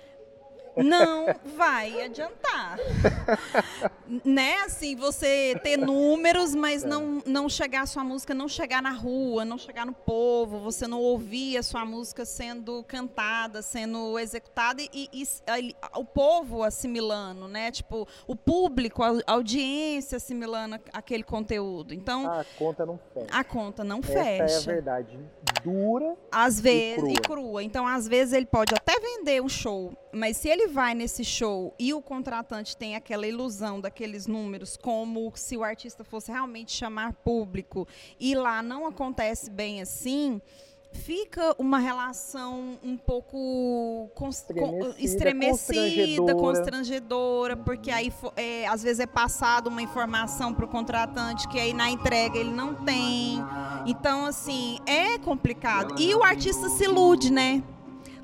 não 0.77 1.25
vai 1.55 2.01
adiantar. 2.03 2.77
né? 4.25 4.55
Assim, 4.65 4.95
você 4.95 5.59
ter 5.63 5.77
números, 5.77 6.53
mas 6.55 6.83
não, 6.83 7.21
não 7.25 7.49
chegar 7.49 7.81
a 7.81 7.85
sua 7.85 8.03
música, 8.03 8.33
não 8.33 8.47
chegar 8.47 8.81
na 8.81 8.91
rua, 8.91 9.45
não 9.45 9.57
chegar 9.57 9.85
no 9.85 9.93
povo, 9.93 10.59
você 10.59 10.87
não 10.87 10.99
ouvir 10.99 11.57
a 11.57 11.63
sua 11.63 11.85
música 11.85 12.25
sendo 12.25 12.83
cantada, 12.83 13.61
sendo 13.61 14.17
executada 14.19 14.81
e, 14.81 15.09
e 15.13 15.75
o 15.95 16.03
povo 16.05 16.63
assimilando, 16.63 17.47
né? 17.47 17.71
Tipo, 17.71 18.07
o 18.27 18.35
público, 18.35 19.03
a 19.03 19.21
audiência 19.27 20.17
assimilando 20.17 20.79
aquele 20.93 21.23
conteúdo. 21.23 21.93
Então, 21.93 22.29
A 22.31 22.45
conta 22.57 22.85
não 22.85 22.99
fecha. 23.13 23.27
a 23.31 23.43
conta 23.43 23.83
não 23.83 23.99
Essa 23.99 24.13
é 24.13 24.41
a 24.41 24.47
fecha. 24.47 24.71
verdade. 24.71 25.19
Dura. 25.63 26.15
Às 26.31 26.59
vezes, 26.59 26.97
crua. 26.99 27.11
e 27.11 27.15
crua. 27.15 27.63
Então, 27.63 27.85
às 27.87 28.07
vezes, 28.07 28.33
ele 28.33 28.45
pode 28.45 28.73
até 28.73 28.90
vender 29.21 29.41
um 29.41 29.47
show, 29.47 29.93
mas 30.11 30.37
se 30.37 30.49
ele 30.49 30.67
vai 30.67 30.95
nesse 30.95 31.23
show 31.23 31.73
e 31.77 31.93
o 31.93 32.01
contratante 32.01 32.75
tem 32.75 32.95
aquela 32.95 33.27
ilusão 33.27 33.79
daqueles 33.79 34.25
números, 34.25 34.75
como 34.75 35.31
se 35.35 35.55
o 35.55 35.63
artista 35.63 36.03
fosse 36.03 36.31
realmente 36.31 36.71
chamar 36.71 37.13
público, 37.13 37.87
e 38.19 38.33
lá 38.33 38.63
não 38.63 38.87
acontece 38.87 39.49
bem 39.49 39.81
assim. 39.81 40.41
Fica 40.93 41.55
uma 41.57 41.79
relação 41.79 42.77
um 42.83 42.97
pouco 42.97 44.11
Estremecida, 44.19 44.95
estremecida, 44.99 46.35
constrangedora. 46.35 46.35
constrangedora, 46.35 47.57
porque 47.57 47.89
aí 47.89 48.11
é, 48.35 48.67
às 48.67 48.83
vezes 48.83 48.99
é 48.99 49.05
passado 49.05 49.67
uma 49.67 49.81
informação 49.81 50.53
para 50.53 50.65
o 50.65 50.67
contratante 50.67 51.47
que 51.47 51.57
aí 51.57 51.73
na 51.73 51.89
entrega 51.89 52.37
ele 52.37 52.51
não 52.51 52.75
tem. 52.75 53.39
Então, 53.85 54.25
assim, 54.25 54.79
é 54.85 55.17
complicado. 55.17 55.95
E 55.97 56.13
o 56.13 56.23
artista 56.25 56.67
se 56.67 56.83
ilude, 56.83 57.31
né? 57.31 57.63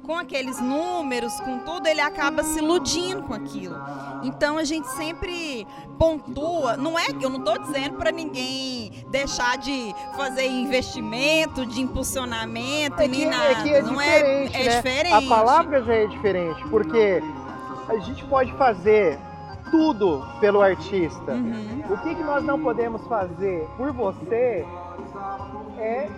Com 0.08 0.16
aqueles 0.18 0.62
números, 0.62 1.38
com 1.42 1.60
tudo, 1.60 1.86
ele 1.86 2.00
acaba 2.00 2.42
se 2.42 2.60
iludindo 2.60 3.24
com 3.24 3.34
aquilo. 3.34 3.76
Então 4.24 4.58
a 4.58 4.64
gente 4.64 4.88
sempre 4.92 5.68
pontua. 6.00 6.78
Não 6.78 6.98
é 6.98 7.08
que 7.08 7.26
eu 7.26 7.30
não 7.30 7.40
estou 7.40 7.60
dizendo 7.60 7.98
para 7.98 8.10
ninguém 8.10 9.06
deixar 9.10 9.58
de 9.58 9.94
fazer 10.16 10.48
investimento, 10.48 11.66
de 11.66 11.82
impulsionamento 11.82 13.02
É 13.02 13.08
nem 13.10 13.20
que, 13.20 13.26
nada. 13.26 13.52
é, 13.52 13.64
que 13.64 13.70
é 13.74 13.82
não 13.82 14.00
é, 14.00 14.20
é 14.20 14.64
né? 14.64 14.76
diferente. 14.78 15.26
A 15.26 15.28
palavra 15.28 15.84
já 15.84 15.94
é 15.94 16.08
diferente, 16.08 16.64
porque 16.70 17.22
a 17.90 17.98
gente 17.98 18.24
pode 18.28 18.54
fazer 18.54 19.20
tudo 19.70 20.26
pelo 20.40 20.62
artista. 20.62 21.34
Uhum. 21.34 21.84
O 21.90 21.98
que, 21.98 22.16
que 22.16 22.24
nós 22.24 22.42
não 22.46 22.58
podemos 22.58 23.06
fazer 23.08 23.68
por 23.76 23.92
você 23.92 24.66
é 25.78 26.10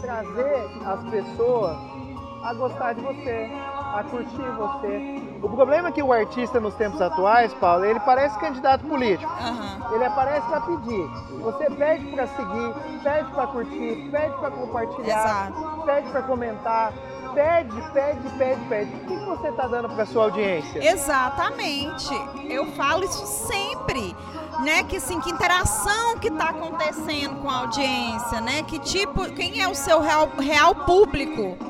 trazer 0.00 0.68
as 0.84 1.04
pessoas 1.10 1.99
a 2.42 2.54
gostar 2.54 2.94
de 2.94 3.00
você, 3.02 3.50
a 3.94 4.02
curtir 4.04 4.50
você. 4.56 5.22
O 5.42 5.48
problema 5.48 5.88
é 5.88 5.92
que 5.92 6.02
o 6.02 6.12
artista 6.12 6.58
nos 6.58 6.74
tempos 6.74 7.00
atuais, 7.00 7.52
Paulo, 7.54 7.84
ele 7.84 8.00
parece 8.00 8.38
candidato 8.38 8.84
político. 8.86 9.30
Aham. 9.32 9.94
Ele 9.94 10.04
aparece 10.04 10.46
para 10.46 10.60
pedir. 10.60 11.06
Você 11.40 11.70
pede 11.70 12.06
para 12.06 12.26
seguir, 12.28 12.74
pede 13.02 13.30
para 13.32 13.46
curtir, 13.48 14.08
pede 14.10 14.34
para 14.38 14.50
compartilhar, 14.50 15.50
Exato. 15.50 15.82
pede 15.84 16.10
para 16.10 16.22
comentar, 16.22 16.92
pede, 17.34 17.82
pede, 17.92 18.28
pede, 18.38 18.60
pede. 18.68 18.94
O 18.94 18.98
que 19.00 19.16
que 19.16 19.24
você 19.24 19.48
está 19.48 19.66
dando 19.66 19.88
para 19.88 20.06
sua 20.06 20.24
audiência? 20.24 20.90
Exatamente. 20.92 22.14
Eu 22.48 22.66
falo 22.72 23.04
isso 23.04 23.26
sempre. 23.26 24.16
Né, 24.60 24.82
que 24.82 24.96
assim, 24.96 25.18
que 25.20 25.30
interação 25.30 26.18
que 26.18 26.28
está 26.28 26.50
acontecendo 26.50 27.40
com 27.40 27.48
a 27.48 27.60
audiência, 27.60 28.42
né? 28.42 28.62
Que 28.64 28.78
tipo, 28.78 29.24
quem 29.32 29.62
é 29.62 29.66
o 29.66 29.74
seu 29.74 30.00
real, 30.00 30.28
real 30.38 30.74
público? 30.74 31.69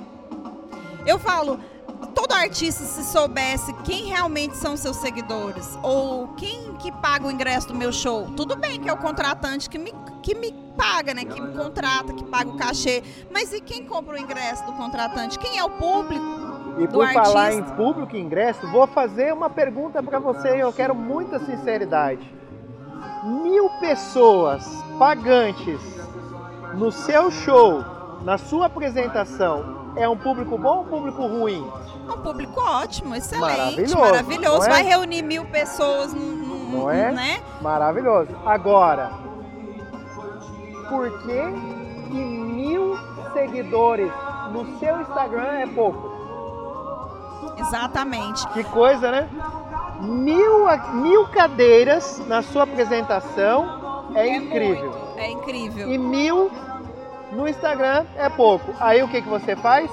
Eu 1.07 1.19
falo, 1.19 1.59
todo 2.14 2.33
artista 2.33 2.85
se 2.85 3.04
soubesse 3.04 3.73
quem 3.85 4.07
realmente 4.07 4.57
são 4.57 4.76
seus 4.76 4.97
seguidores 4.97 5.78
ou 5.83 6.28
quem 6.28 6.75
que 6.75 6.92
paga 6.92 7.26
o 7.26 7.30
ingresso 7.30 7.69
do 7.69 7.75
meu 7.75 7.92
show, 7.92 8.30
tudo 8.37 8.57
bem 8.57 8.80
que 8.80 8.88
é 8.88 8.92
o 8.92 8.97
contratante 8.97 9.69
que 9.69 9.78
me, 9.78 9.92
que 10.23 10.35
me 10.35 10.52
paga, 10.76 11.12
né? 11.12 11.25
Que 11.25 11.40
me 11.40 11.54
contrata, 11.54 12.12
que 12.12 12.25
paga 12.25 12.50
o 12.50 12.57
cachê. 12.57 13.02
Mas 13.30 13.52
e 13.52 13.61
quem 13.61 13.85
compra 13.85 14.14
o 14.14 14.19
ingresso 14.19 14.64
do 14.64 14.73
contratante? 14.73 15.38
Quem 15.38 15.59
é 15.59 15.64
o 15.64 15.71
público? 15.71 16.25
E 16.78 16.88
por 16.88 17.07
falar 17.12 17.52
em 17.52 17.59
artista. 17.59 17.76
público 17.76 18.16
e 18.16 18.21
ingresso, 18.21 18.66
vou 18.69 18.87
fazer 18.87 19.35
uma 19.35 19.50
pergunta 19.50 20.02
para 20.02 20.19
você 20.19 20.57
e 20.57 20.61
eu 20.61 20.73
quero 20.73 20.95
muita 20.95 21.38
sinceridade. 21.40 22.35
Mil 23.25 23.69
pessoas 23.80 24.66
pagantes 24.99 25.80
no 26.75 26.90
seu 26.90 27.30
show, 27.30 27.85
na 28.23 28.37
sua 28.39 28.67
apresentação, 28.67 29.93
é 29.97 30.09
um 30.09 30.17
público 30.17 30.57
bom 30.59 30.79
ou 30.79 30.83
um 30.83 30.87
público 30.87 31.27
ruim? 31.27 31.67
Um 32.09 32.19
público 32.23 32.61
ótimo, 32.61 33.15
excelente, 33.15 33.57
Maravilhoso, 33.59 33.99
maravilhoso. 33.99 34.67
é? 34.67 34.69
Vai 34.69 34.83
reunir 34.83 35.23
mil 35.23 35.45
pessoas, 35.47 36.12
num- 36.12 36.21
num- 36.37 36.81
Não 36.83 36.91
é? 36.91 37.11
né? 37.12 37.41
Maravilhoso. 37.61 38.31
Agora, 38.45 39.11
por 40.89 41.11
que, 41.23 41.43
que 42.11 42.17
mil 42.25 42.99
seguidores 43.33 44.11
no 44.53 44.79
seu 44.79 45.00
Instagram 45.00 45.59
é 45.61 45.67
pouco? 45.69 46.11
Exatamente. 47.59 48.47
Que 48.49 48.65
coisa, 48.65 49.11
né? 49.11 49.29
Mil, 50.00 50.67
mil 50.95 51.27
cadeiras 51.29 52.21
na 52.27 52.43
sua 52.43 52.62
apresentação 52.65 54.11
é 54.15 54.35
incrível. 54.37 54.91
muito, 54.91 55.19
é 55.19 55.31
incrível. 55.31 55.89
E 55.93 55.99
mil 55.99 56.50
no 57.33 57.49
Instagram 57.49 58.05
é 58.17 58.29
pouco. 58.29 58.73
Aí 58.81 59.03
o 59.03 59.09
que, 59.09 59.23
que 59.23 59.29
você 59.29 59.55
faz? 59.57 59.91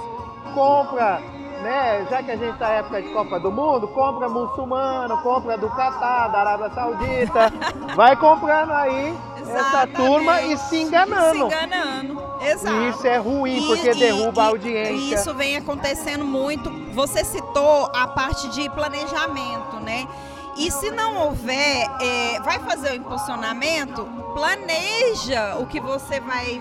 Compra, 0.53 1.19
né? 1.61 2.05
Já 2.09 2.23
que 2.23 2.31
a 2.31 2.35
gente 2.35 2.53
está 2.53 2.67
na 2.67 2.73
época 2.75 3.01
de 3.01 3.09
Copa 3.09 3.39
do 3.39 3.51
Mundo, 3.51 3.87
compra 3.89 4.27
muçulmano, 4.29 5.17
compra 5.21 5.57
do 5.57 5.69
Catar, 5.69 6.29
da 6.29 6.39
Arábia 6.39 6.69
Saudita. 6.71 7.53
vai 7.95 8.15
comprando 8.15 8.71
aí 8.71 9.13
essa 9.41 9.87
turma 9.87 10.41
e 10.41 10.57
se 10.57 10.69
Se 10.69 10.81
enganando. 10.81 11.45
enganando. 11.45 12.27
Exato. 12.41 12.75
E 12.75 12.89
isso 12.89 13.07
é 13.07 13.17
ruim, 13.17 13.57
E- 13.63 13.67
porque 13.67 13.89
e- 13.91 13.95
derruba 13.95 14.41
a 14.41 14.45
e- 14.45 14.49
audiência. 14.49 15.15
Isso 15.15 15.33
vem 15.33 15.57
acontecendo 15.57 16.23
muito. 16.25 16.69
Você 16.93 17.23
citou 17.23 17.89
a 17.93 18.07
parte 18.07 18.47
de 18.49 18.69
planejamento, 18.69 19.79
né? 19.81 20.07
E 20.55 20.71
se 20.71 20.89
não 20.89 21.17
houver, 21.27 21.87
é, 22.01 22.39
vai 22.41 22.57
fazer 22.59 22.91
o 22.91 22.95
impulsionamento, 22.95 24.03
planeja 24.33 25.55
o 25.59 25.67
que 25.67 25.79
você 25.79 26.19
vai 26.19 26.59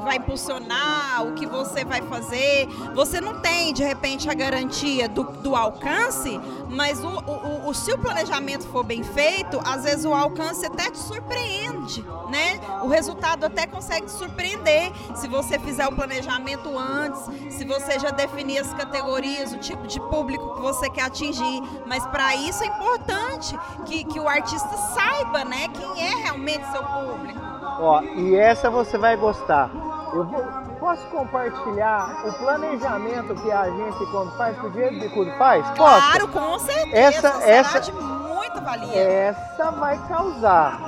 vai 0.00 0.16
impulsionar, 0.16 1.24
o 1.26 1.32
que 1.34 1.46
você 1.46 1.84
vai 1.84 2.00
fazer. 2.02 2.66
Você 2.94 3.20
não 3.20 3.40
tem, 3.40 3.72
de 3.72 3.82
repente, 3.84 4.28
a 4.28 4.34
garantia 4.34 5.08
do, 5.08 5.24
do 5.24 5.54
alcance, 5.56 6.40
mas 6.68 7.02
o, 7.04 7.08
o, 7.08 7.68
o- 7.68 7.74
se 7.74 7.92
o 7.92 7.98
planejamento 7.98 8.66
for 8.68 8.82
bem 8.84 9.02
feito, 9.02 9.60
às 9.64 9.84
vezes 9.84 10.04
o 10.04 10.12
alcance 10.14 10.64
até 10.66 10.90
te 10.90 10.98
surpreende, 10.98 12.04
né? 12.30 12.60
O 12.82 12.88
resultado 12.88 13.44
até 13.44 13.66
consegue 13.66 14.06
te 14.06 14.12
surpreender 14.12 14.92
se 15.14 15.28
você 15.28 15.58
fizer 15.58 15.86
o 15.86 15.92
planejamento 15.92 16.76
antes, 16.78 17.20
se 17.54 17.64
você 17.64 17.98
já 17.98 18.10
definir 18.10 18.58
as 18.58 18.72
categorias, 18.74 19.52
o 19.52 19.58
tipo 19.58 19.86
de 19.86 20.00
público 20.00 20.54
que 20.56 20.60
você 20.62 20.88
quer 20.90 21.02
atingir. 21.02 21.62
Mas 21.86 22.04
para 22.06 22.34
isso 22.36 22.62
é 22.62 22.66
importante 22.66 23.58
que, 23.86 24.04
que 24.04 24.18
o 24.20 24.28
artista 24.28 24.76
saiba, 24.94 25.44
né, 25.44 25.68
quem 25.68 26.06
é 26.06 26.14
realmente 26.16 26.64
seu 26.70 26.82
público. 26.82 27.40
Ó, 27.82 28.02
e 28.02 28.36
essa 28.36 28.68
você 28.70 28.98
vai 28.98 29.16
gostar. 29.16 29.70
Eu 30.12 30.24
vou, 30.24 30.44
posso 30.80 31.06
compartilhar 31.08 32.22
o 32.26 32.32
planejamento 32.32 33.34
que 33.36 33.50
a 33.52 33.60
agência 33.60 34.06
quando 34.10 34.36
faz, 34.36 34.58
que 34.58 34.66
o 34.66 34.70
Diego 34.70 34.98
Bicudo 35.00 35.30
faz? 35.38 35.64
Posso? 35.70 35.76
Claro, 35.76 36.28
com 36.28 36.58
certeza. 36.58 36.96
Essa- 37.28 37.42
essa- 37.44 37.80
de 37.80 37.92
muita 37.92 38.60
valia. 38.60 38.96
Essa 39.00 39.70
vai 39.72 39.96
causar. 40.08 40.80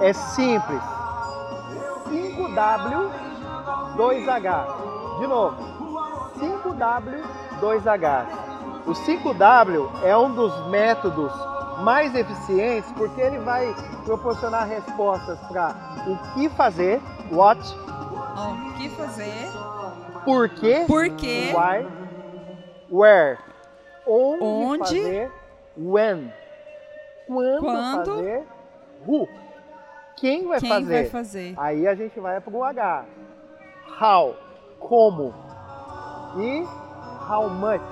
É 0.00 0.12
simples. 0.12 0.80
5W 2.08 3.10
2H. 3.96 4.66
De 5.18 5.26
novo. 5.26 5.56
5W 6.38 7.24
2H. 7.60 8.26
O 8.86 8.94
5W 8.94 9.90
é 10.02 10.16
um 10.16 10.32
dos 10.32 10.66
métodos 10.68 11.32
mais 11.82 12.14
eficientes 12.14 12.90
porque 12.96 13.20
ele 13.20 13.38
vai 13.40 13.74
proporcionar 14.04 14.66
respostas 14.66 15.38
para 15.48 15.74
o 16.06 16.16
que 16.34 16.48
fazer, 16.50 17.00
what, 17.30 17.60
Ó, 18.40 18.52
o 18.52 18.72
que 18.74 18.88
fazer? 18.90 19.50
por 20.24 20.48
quê, 20.48 20.84
Por 20.86 21.10
quê? 21.16 21.52
why, 21.54 21.86
where, 22.90 23.38
onde, 24.06 24.42
Onde? 24.44 24.78
fazer, 24.84 25.32
when, 25.76 26.32
quando, 27.26 27.60
Quando? 27.60 28.14
fazer, 28.16 28.44
who, 29.06 29.28
quem 30.16 30.46
vai 30.48 30.60
Quem 30.60 30.68
fazer. 30.70 30.92
vai 30.94 31.04
fazer? 31.10 31.54
Aí 31.56 31.86
a 31.86 31.94
gente 31.94 32.18
vai 32.18 32.40
para 32.40 32.54
o 32.56 32.64
H. 32.64 33.04
How, 34.00 34.34
como 34.78 35.34
e 36.38 36.62
how 37.30 37.48
much, 37.50 37.82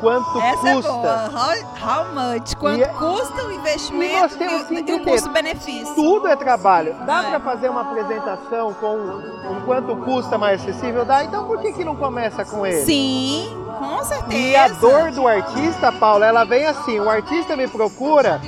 quanto 0.00 0.38
Essa 0.40 0.68
é 0.68 0.74
custa. 0.74 0.92
boa. 0.92 1.30
How, 1.30 1.88
how 1.88 2.04
much? 2.14 2.54
Quanto 2.56 2.80
E- 2.82 2.86
custa 2.86 3.44
o 3.44 3.52
E 3.52 3.56
investimento 3.56 4.20
nós 4.20 4.34
temos 4.36 4.62
que 4.68 4.74
e, 4.74 4.82
o- 4.82 4.96
e 4.96 5.04
custo-benefício? 5.04 5.94
Tudo 5.94 6.28
é 6.28 6.36
trabalho. 6.36 6.94
Dá 7.06 7.22
É. 7.24 7.30
para 7.30 7.40
fazer 7.40 7.68
uma 7.68 7.82
apresentação 7.82 8.72
com 8.74 8.86
o 8.96 9.62
quanto 9.64 9.96
custa 9.96 10.36
mais 10.38 10.60
acessível? 10.60 11.04
Dá. 11.04 11.24
Então 11.24 11.46
por 11.46 11.58
que, 11.60 11.72
que 11.72 11.84
não 11.84 11.96
começa 11.96 12.44
com 12.44 12.66
ele? 12.66 12.84
Sim, 12.84 13.64
com 13.78 14.04
certeza. 14.04 14.34
E 14.36 14.56
a 14.56 14.68
dor 14.68 15.10
do 15.12 15.26
artista, 15.26 15.90
Paula, 15.92 16.26
ela 16.26 16.44
vem 16.44 16.66
assim: 16.66 16.98
o 17.00 17.08
artista 17.08 17.56
me 17.56 17.66
procura, 17.68 18.40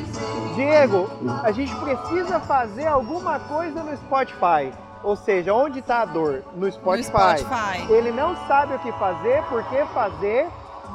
Diego, 0.55 1.09
a 1.43 1.51
gente 1.53 1.75
precisa 1.77 2.41
fazer 2.41 2.87
alguma 2.87 3.39
coisa 3.41 3.83
no 3.83 3.97
Spotify. 3.97 4.73
Ou 5.03 5.15
seja, 5.15 5.55
onde 5.55 5.79
está 5.79 6.01
a 6.01 6.05
dor? 6.05 6.43
No 6.57 6.67
no 6.67 6.73
Spotify. 6.73 7.39
Spotify. 7.39 7.87
Ele 7.93 8.11
não 8.11 8.35
sabe 8.49 8.75
o 8.75 8.79
que 8.81 8.91
fazer, 8.93 9.43
por 9.45 9.63
que 9.65 9.85
fazer, 9.95 10.49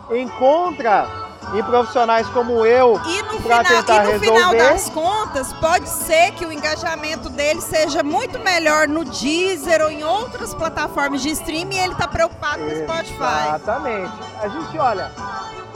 encontra 0.09 1.07
em 1.53 1.63
profissionais 1.63 2.27
como 2.29 2.65
eu 2.65 2.99
E 3.05 3.23
final, 3.41 3.63
tentar 3.63 4.05
e 4.05 4.13
no 4.13 4.19
final 4.19 4.35
resolver. 4.51 4.57
das 4.57 4.89
contas, 4.89 5.53
pode 5.53 5.89
ser 5.89 6.31
que 6.31 6.45
o 6.45 6.51
engajamento 6.51 7.29
dele 7.29 7.59
seja 7.61 8.01
muito 8.03 8.39
melhor 8.39 8.87
no 8.87 9.03
Deezer 9.03 9.81
ou 9.81 9.89
em 9.91 10.03
outras 10.03 10.53
plataformas 10.53 11.21
de 11.21 11.29
streaming 11.31 11.75
e 11.75 11.79
ele 11.79 11.93
está 11.93 12.07
preocupado 12.07 12.59
com 12.59 12.67
o 12.71 12.83
Spotify. 12.83 13.47
Exatamente. 13.55 14.11
A 14.41 14.47
gente, 14.47 14.77
olha, 14.77 15.11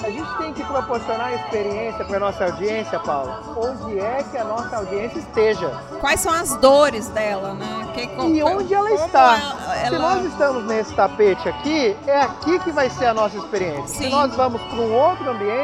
a 0.04 0.10
gente 0.10 0.38
tem 0.38 0.54
que 0.54 0.64
proporcionar 0.64 1.34
experiência 1.34 2.06
para 2.06 2.20
nossa 2.20 2.46
audiência, 2.46 3.00
Paula, 3.00 3.42
onde 3.58 4.00
é 4.00 4.24
que 4.32 4.38
a 4.38 4.44
nossa 4.44 4.78
audiência 4.78 5.20
esteja. 5.20 5.70
Quais 6.00 6.20
são 6.22 6.32
as 6.32 6.56
dores 6.58 7.08
dela, 7.10 7.54
né? 7.54 7.82
Que, 7.94 8.04
E 8.04 8.44
onde 8.44 8.74
ela 8.74 8.90
como 8.90 9.06
está. 9.06 9.38
ela- 9.40 9.76
Se 9.88 9.96
ela- 9.96 10.00
nós 10.16 10.26
estamos 10.26 10.66
nesse 10.66 10.94
tapete 10.94 11.48
aqui, 11.48 11.96
é 12.06 12.22
aqui 12.22 12.60
que 12.60 12.72
vai 12.72 12.90
ser 12.90 13.06
a 13.06 13.14
nossa 13.14 13.38
experiência. 13.38 13.88
Se 13.88 14.04
Sim. 14.04 14.10
nós 14.10 14.36
vamos 14.36 14.62
para 14.64 14.76
um 14.80 14.94
outro 14.94 15.30
ambiente, 15.30 15.55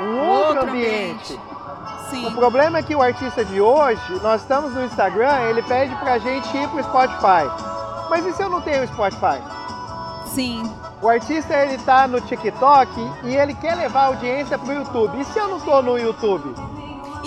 um 0.00 0.18
outro, 0.20 0.48
Outro 0.58 0.70
ambiente. 0.70 1.32
ambiente. 1.34 1.40
Sim. 2.10 2.26
O 2.26 2.32
problema 2.32 2.78
é 2.78 2.82
que 2.82 2.94
o 2.94 3.02
artista 3.02 3.44
de 3.44 3.60
hoje, 3.60 4.20
nós 4.22 4.40
estamos 4.42 4.72
no 4.72 4.84
Instagram, 4.84 5.40
ele 5.48 5.62
pede 5.62 5.94
pra 5.96 6.18
gente 6.18 6.56
ir 6.56 6.68
pro 6.68 6.82
Spotify. 6.82 7.50
Mas 8.08 8.24
e 8.24 8.32
se 8.32 8.42
eu 8.42 8.48
não 8.48 8.60
tenho 8.60 8.86
Spotify? 8.86 9.42
Sim. 10.26 10.62
O 11.02 11.08
artista 11.08 11.54
ele 11.54 11.78
tá 11.78 12.06
no 12.06 12.20
TikTok 12.20 12.90
e 13.24 13.34
ele 13.36 13.54
quer 13.54 13.74
levar 13.74 14.02
a 14.02 14.06
audiência 14.06 14.56
pro 14.56 14.72
YouTube. 14.72 15.20
E 15.20 15.24
se 15.24 15.38
eu 15.38 15.48
não 15.48 15.60
tô 15.60 15.82
no 15.82 15.98
YouTube? 15.98 16.54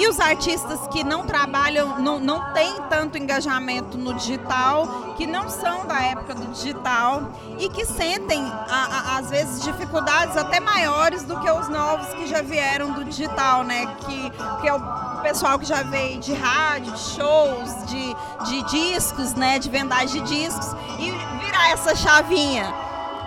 E 0.02 0.08
os 0.08 0.18
artistas 0.18 0.80
que 0.94 1.04
não 1.04 1.26
trabalham, 1.26 2.00
não, 2.00 2.20
não 2.22 2.54
têm 2.54 2.74
tanto 2.90 3.18
engajamento 3.18 3.98
no 3.98 4.14
digital, 4.14 4.88
que 5.18 5.28
não 5.28 5.50
são 5.50 5.86
da 5.86 6.00
época 6.02 6.34
do 6.36 6.46
digital 6.54 7.24
e 7.58 7.68
que 7.68 7.86
sentem, 7.86 8.42
a- 8.70 8.88
a- 9.16 9.18
às 9.18 9.30
vezes, 9.30 9.62
dificuldades 9.62 10.38
até 10.38 10.62
maiores 10.62 11.24
do 11.24 11.38
que 11.42 11.52
os 11.52 11.68
novos 11.68 12.08
que 12.14 12.28
já 12.28 12.42
vieram 12.42 12.94
do 12.94 13.04
digital, 13.04 13.66
né? 13.66 13.88
Que, 14.06 14.30
que 14.62 14.68
é 14.70 14.74
o 14.74 14.80
pessoal 15.22 15.60
que 15.60 15.66
já 15.66 15.84
veio 15.84 16.18
de 16.22 16.34
rádio, 16.34 16.94
de 16.94 17.00
shows, 17.00 17.86
de, 17.88 18.16
de 18.46 18.64
discos, 18.72 19.34
né? 19.34 19.60
De 19.60 19.70
vendagem 19.70 20.24
de 20.24 20.44
discos 20.46 20.74
e 20.98 21.12
virar 21.44 21.72
essa 21.72 21.94
chavinha. 21.94 22.74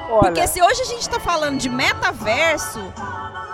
Olha, 0.08 0.20
Porque 0.22 0.46
se 0.48 0.62
hoje 0.62 0.80
a 0.80 0.86
gente 0.86 1.02
está 1.02 1.20
falando 1.20 1.58
de 1.58 1.68
metaverso, 1.68 2.80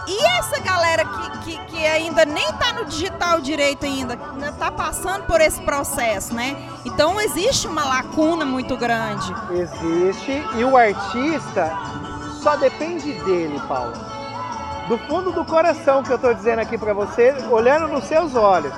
e 0.08 0.24
essa 0.38 0.58
galera 0.60 1.04
que, 1.04 1.38
que, 1.40 1.58
que 1.66 1.86
ainda 1.86 2.24
nem 2.24 2.50
tá 2.54 2.72
no 2.72 2.86
digital 2.86 3.40
direito 3.40 3.84
ainda, 3.84 4.18
ainda 4.32 4.52
tá 4.52 4.70
passando 4.70 5.24
por 5.26 5.40
esse 5.40 5.60
processo, 5.62 6.34
né? 6.34 6.56
Então 6.84 7.20
existe 7.20 7.68
uma 7.68 7.84
lacuna 7.84 8.44
muito 8.44 8.76
grande. 8.76 9.32
existe 9.50 10.42
e 10.56 10.64
o 10.64 10.76
artista 10.76 11.70
só 12.42 12.56
depende 12.56 13.12
dele, 13.24 13.60
Paulo. 13.68 13.92
Do 14.88 14.96
fundo 14.96 15.30
do 15.32 15.44
coração 15.44 16.02
que 16.02 16.10
eu 16.10 16.18
tô 16.18 16.32
dizendo 16.32 16.60
aqui 16.60 16.78
pra 16.78 16.94
você, 16.94 17.34
olhando 17.50 17.88
nos 17.88 18.04
seus 18.04 18.34
olhos. 18.34 18.72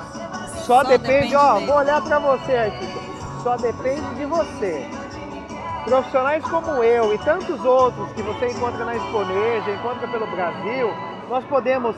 Só, 0.65 0.81
Só 0.81 0.83
depende, 0.83 1.07
depende 1.29 1.35
ó, 1.37 1.53
dele. 1.53 1.65
vou 1.67 1.75
olhar 1.77 2.01
pra 2.01 2.19
você, 2.19 2.57
artista. 2.57 2.99
Só 3.41 3.55
depende 3.55 4.15
de 4.15 4.25
você. 4.25 4.85
Profissionais 5.85 6.43
como 6.43 6.83
eu 6.83 7.13
e 7.13 7.17
tantos 7.19 7.63
outros 7.65 8.11
que 8.13 8.21
você 8.21 8.49
encontra 8.49 8.83
na 8.85 8.95
Exponeja, 8.95 9.71
encontra 9.71 10.07
pelo 10.09 10.27
Brasil, 10.27 10.93
nós 11.31 11.45
podemos 11.45 11.95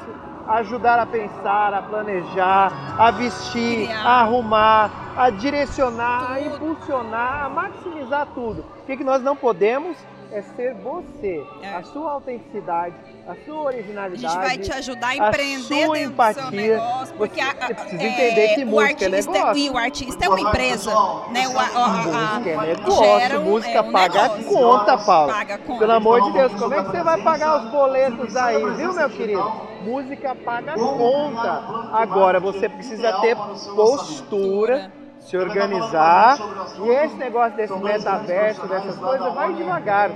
ajudar 0.47 0.99
a 0.99 1.07
pensar, 1.07 1.73
a 1.73 1.81
planejar, 1.81 2.71
a 2.99 3.09
vestir, 3.09 3.87
Criar. 3.87 4.05
a 4.05 4.21
arrumar, 4.21 4.91
a 5.17 5.29
direcionar, 5.31 6.33
a 6.33 6.35
Tudo. 6.37 6.55
impulsionar, 6.55 7.45
a 7.45 7.49
maximizar 7.49 8.27
tudo. 8.35 8.63
O 8.83 8.85
que, 8.85 8.95
que 8.95 9.03
nós 9.03 9.23
não 9.23 9.35
podemos 9.35 9.97
é 10.33 10.41
ser 10.55 10.73
você, 10.75 11.45
É. 11.61 11.75
a 11.75 11.83
sua 11.83 12.11
autenticidade, 12.13 12.95
a 13.27 13.35
sua 13.45 13.55
A 13.55 13.61
originalidade. 13.61 14.21
gente 14.21 14.35
vai 14.35 14.57
te 14.57 14.71
ajudar 14.73 15.07
a 15.07 15.11
a 15.11 15.15
empreender 15.29 15.63
sua 15.63 15.75
dentro 15.77 15.89
do 15.91 15.93
seu 15.95 16.09
empatia. 16.11 16.51
negócio, 16.51 17.15
porque 17.15 17.39
a, 17.41 17.45
Você 17.53 17.73
precisa 17.75 18.03
é, 18.03 18.07
entender 18.07 18.55
que 18.55 18.63
o 18.63 18.67
música 18.67 19.03
é 19.03 19.07
artista, 19.07 19.31
negócio. 19.31 19.57
E 19.57 19.69
o 19.69 19.77
artista 19.77 20.25
é 20.25 20.29
uma 20.29 20.41
empresa, 20.41 20.91
né? 21.31 21.47
O, 21.47 21.59
a, 21.59 21.63
a, 21.63 21.85
a, 21.85 21.97
Música 22.33 22.49
é 22.49 22.57
negócio, 22.75 23.03
gera 23.05 23.39
um- 23.39 23.43
música 23.43 23.77
é 23.77 23.81
um 23.81 23.91
paga 23.91 24.21
negócio. 24.23 24.43
conta, 24.45 24.97
Paulo. 24.97 25.33
Paga 25.33 25.57
conta. 25.59 25.79
Pelo 25.79 25.91
amor 25.93 26.21
de 26.23 26.31
Deus, 26.33 26.53
como 26.53 26.73
é 26.73 26.83
que 26.83 26.91
você 26.91 27.03
vai 27.03 27.21
pagar 27.21 27.63
os 27.63 27.71
boletos 27.71 28.35
aí, 28.35 28.69
viu, 28.71 28.93
meu 28.93 29.09
querido? 29.09 29.51
Música 29.83 30.35
paga 30.43 30.73
conta. 30.73 31.63
Agora 31.93 32.39
você 32.39 32.67
precisa 32.69 33.13
ter 33.21 33.35
postura, 33.75 34.91
se 35.25 35.37
organizar. 35.37 36.37
E 36.83 36.89
esse 36.89 37.15
negócio 37.17 37.55
desse 37.55 37.73
metaverso, 37.75 38.67
dessas 38.67 38.97
coisas, 38.97 39.33
vai 39.33 39.53
devagar. 39.53 40.11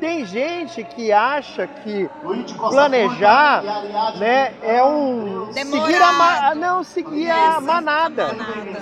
Tem 0.00 0.24
gente 0.24 0.82
que 0.84 1.12
acha 1.12 1.66
que 1.66 2.08
planejar, 2.68 3.62
né, 4.18 4.52
é 4.62 4.82
um 4.84 5.46
seguir 5.52 6.02
a 6.02 6.12
ma- 6.12 6.54
não 6.54 6.82
seguir 6.84 7.30
a 7.30 7.60
manada. 7.60 8.26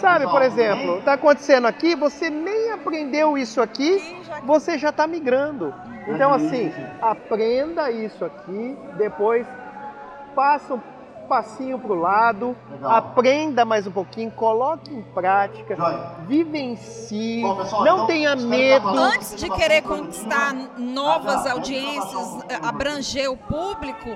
Sabe, 0.00 0.26
por 0.26 0.42
exemplo, 0.42 0.98
está 0.98 1.12
acontecendo 1.12 1.66
aqui, 1.66 1.94
você 1.94 2.28
nem 2.30 2.72
aprendeu 2.72 3.36
isso 3.38 3.60
aqui, 3.60 4.16
você 4.44 4.78
já 4.78 4.88
está 4.88 5.06
migrando. 5.06 5.72
Então, 6.08 6.32
assim, 6.32 6.72
aprenda 7.00 7.90
isso 7.90 8.24
aqui, 8.24 8.76
depois 8.96 9.46
passa 10.34 10.74
um 10.74 10.80
passinho 11.32 11.78
para 11.78 11.92
o 11.92 11.94
lado, 11.94 12.54
aprenda 12.84 13.64
mais 13.64 13.86
um 13.86 13.90
pouquinho, 13.90 14.30
coloque 14.32 14.94
em 14.94 15.00
prática, 15.00 15.74
vivencie, 16.28 17.42
não 17.42 18.06
tenha 18.06 18.36
medo. 18.36 18.86
Antes 18.90 19.36
de 19.36 19.48
querer 19.48 19.80
conquistar 19.80 20.52
novas 20.76 21.46
audiências, 21.46 22.44
eh, 22.50 22.58
abranger 22.62 23.30
o 23.30 23.36
público, 23.38 24.10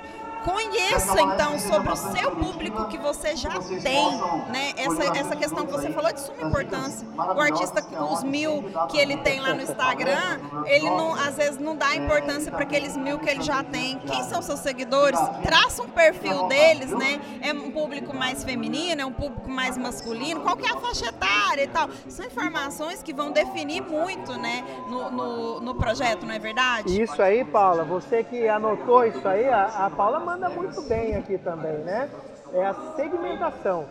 conheça 0.47 1.21
então 1.21 1.59
sobre 1.59 1.93
o 1.93 1.97
seu 1.97 2.31
público 2.31 2.87
que 2.87 2.97
você 2.97 3.35
já 3.35 3.59
tem, 3.83 4.17
né? 4.49 4.73
Essa, 4.77 5.19
essa 5.19 5.37
questão 5.37 5.67
que 5.67 5.73
você 5.73 5.91
falou 5.91 6.09
é 6.09 6.13
de 6.13 6.21
suma 6.21 6.43
importância. 6.43 7.07
O 7.17 7.41
artista 7.41 7.83
com 7.83 8.15
os 8.15 8.23
mil 8.23 8.65
que 8.89 8.97
ele 8.97 9.17
tem 9.17 9.41
lá 9.41 9.53
no 9.53 9.63
Instagram, 9.63 10.39
ele 10.67 10.89
não, 10.89 11.15
às 11.15 11.37
vezes 11.37 11.59
não 11.59 11.75
dá 11.75 11.97
importância 11.97 12.53
para 12.53 12.63
aqueles 12.63 12.97
mil 12.97 13.19
que 13.19 13.29
ele 13.29 13.43
já 13.43 13.65
tem. 13.65 13.99
Quem 13.99 14.23
são 14.23 14.41
seus 14.41 14.61
seguidores? 14.61 15.19
Traça 15.43 15.83
um 15.83 15.89
perfil 15.89 16.47
deles, 16.47 16.93
né? 16.93 17.21
É 17.43 17.53
um 17.53 17.73
público 17.73 18.15
mais 18.15 18.45
feminino, 18.45 19.03
é 19.03 19.05
um 19.05 19.13
público 19.13 19.51
mais 19.51 19.77
masculino, 19.77 20.43
qual 20.43 20.57
que 20.57 20.67
é 20.67 20.73
a 20.73 20.77
faixa 20.77 21.07
etária 21.07 21.65
e 21.65 21.69
tal. 21.69 21.89
São 22.09 22.25
informações 22.25 23.03
que 23.03 23.13
vão 23.13 23.33
definir 23.33 23.83
muito, 23.83 24.39
né, 24.39 24.65
no, 24.89 25.11
no, 25.11 25.61
no 25.61 25.75
projeto, 25.75 26.25
não 26.25 26.35
é 26.35 26.39
verdade? 26.39 27.01
Isso 27.01 27.21
aí, 27.21 27.45
Paula, 27.45 27.83
você 27.85 28.23
que 28.23 28.49
anotou 28.49 29.05
isso 29.05 29.27
aí, 29.27 29.49
a, 29.49 29.87
a 29.87 29.91
Paula 29.91 30.21
manda 30.21 30.36
muito 30.49 30.83
bem 30.83 31.17
aqui 31.17 31.39
também, 31.39 31.79
né? 31.79 32.09
É 32.53 32.65
a 32.65 32.75
segmentação. 32.95 33.87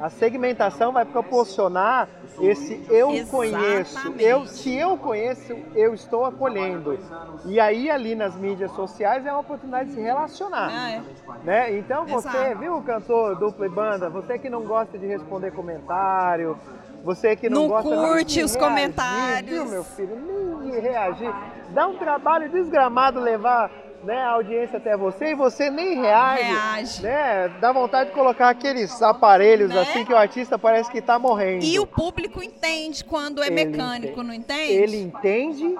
A 0.00 0.08
segmentação 0.08 0.92
vai 0.92 1.04
proporcionar 1.04 2.08
esse 2.40 2.82
eu 2.88 3.10
Exatamente. 3.10 3.30
conheço. 3.30 4.14
Eu, 4.18 4.46
se 4.46 4.74
eu 4.74 4.96
conheço, 4.96 5.54
eu 5.74 5.92
estou 5.92 6.24
acolhendo. 6.24 6.98
E 7.44 7.60
aí 7.60 7.90
ali 7.90 8.14
nas 8.14 8.34
mídias 8.34 8.70
sociais 8.72 9.26
é 9.26 9.30
uma 9.30 9.40
oportunidade 9.40 9.90
de 9.90 9.96
se 9.96 10.00
relacionar. 10.00 10.70
Ah, 10.72 10.90
é. 10.90 11.02
Né? 11.44 11.78
Então 11.78 12.06
você, 12.06 12.28
Exato. 12.28 12.58
viu, 12.58 12.80
cantor 12.82 13.38
dupla 13.38 13.66
e 13.66 13.68
banda, 13.68 14.08
você 14.08 14.38
que 14.38 14.48
não 14.48 14.64
gosta 14.64 14.96
de 14.96 15.06
responder 15.06 15.50
comentário, 15.50 16.56
você 17.04 17.36
que 17.36 17.50
não, 17.50 17.62
Não 17.62 17.68
gosta 17.68 17.88
curte 17.90 18.34
de 18.38 18.42
os 18.42 18.54
reagir, 18.54 18.58
comentários. 18.58 19.50
Viu, 19.50 19.66
meu 19.66 19.84
filho? 19.84 20.16
Nem 20.16 20.70
de 20.70 20.80
reagir. 20.80 21.34
Dá 21.70 21.86
um 21.86 21.96
trabalho 21.96 22.48
desgramado 22.50 23.20
levar 23.20 23.70
né, 24.02 24.18
a 24.22 24.30
audiência 24.30 24.78
até 24.78 24.96
você 24.96 25.32
e 25.32 25.34
você 25.34 25.70
nem 25.70 26.00
reage. 26.00 26.42
Reage. 26.42 27.02
Né? 27.02 27.48
Dá 27.60 27.72
vontade 27.72 28.10
de 28.10 28.14
colocar 28.16 28.48
aqueles 28.48 29.00
aparelhos 29.02 29.70
Né? 29.70 29.80
assim 29.80 30.04
que 30.04 30.12
o 30.12 30.16
artista 30.16 30.58
parece 30.58 30.90
que 30.90 31.02
tá 31.02 31.18
morrendo. 31.18 31.64
E 31.64 31.78
o 31.78 31.86
público 31.86 32.42
entende 32.42 33.04
quando 33.04 33.42
é 33.42 33.46
Ele 33.48 33.54
mecânico, 33.66 34.12
entende. 34.12 34.26
não 34.26 34.34
entende? 34.34 34.72
Ele 34.72 34.96
entende 35.02 35.78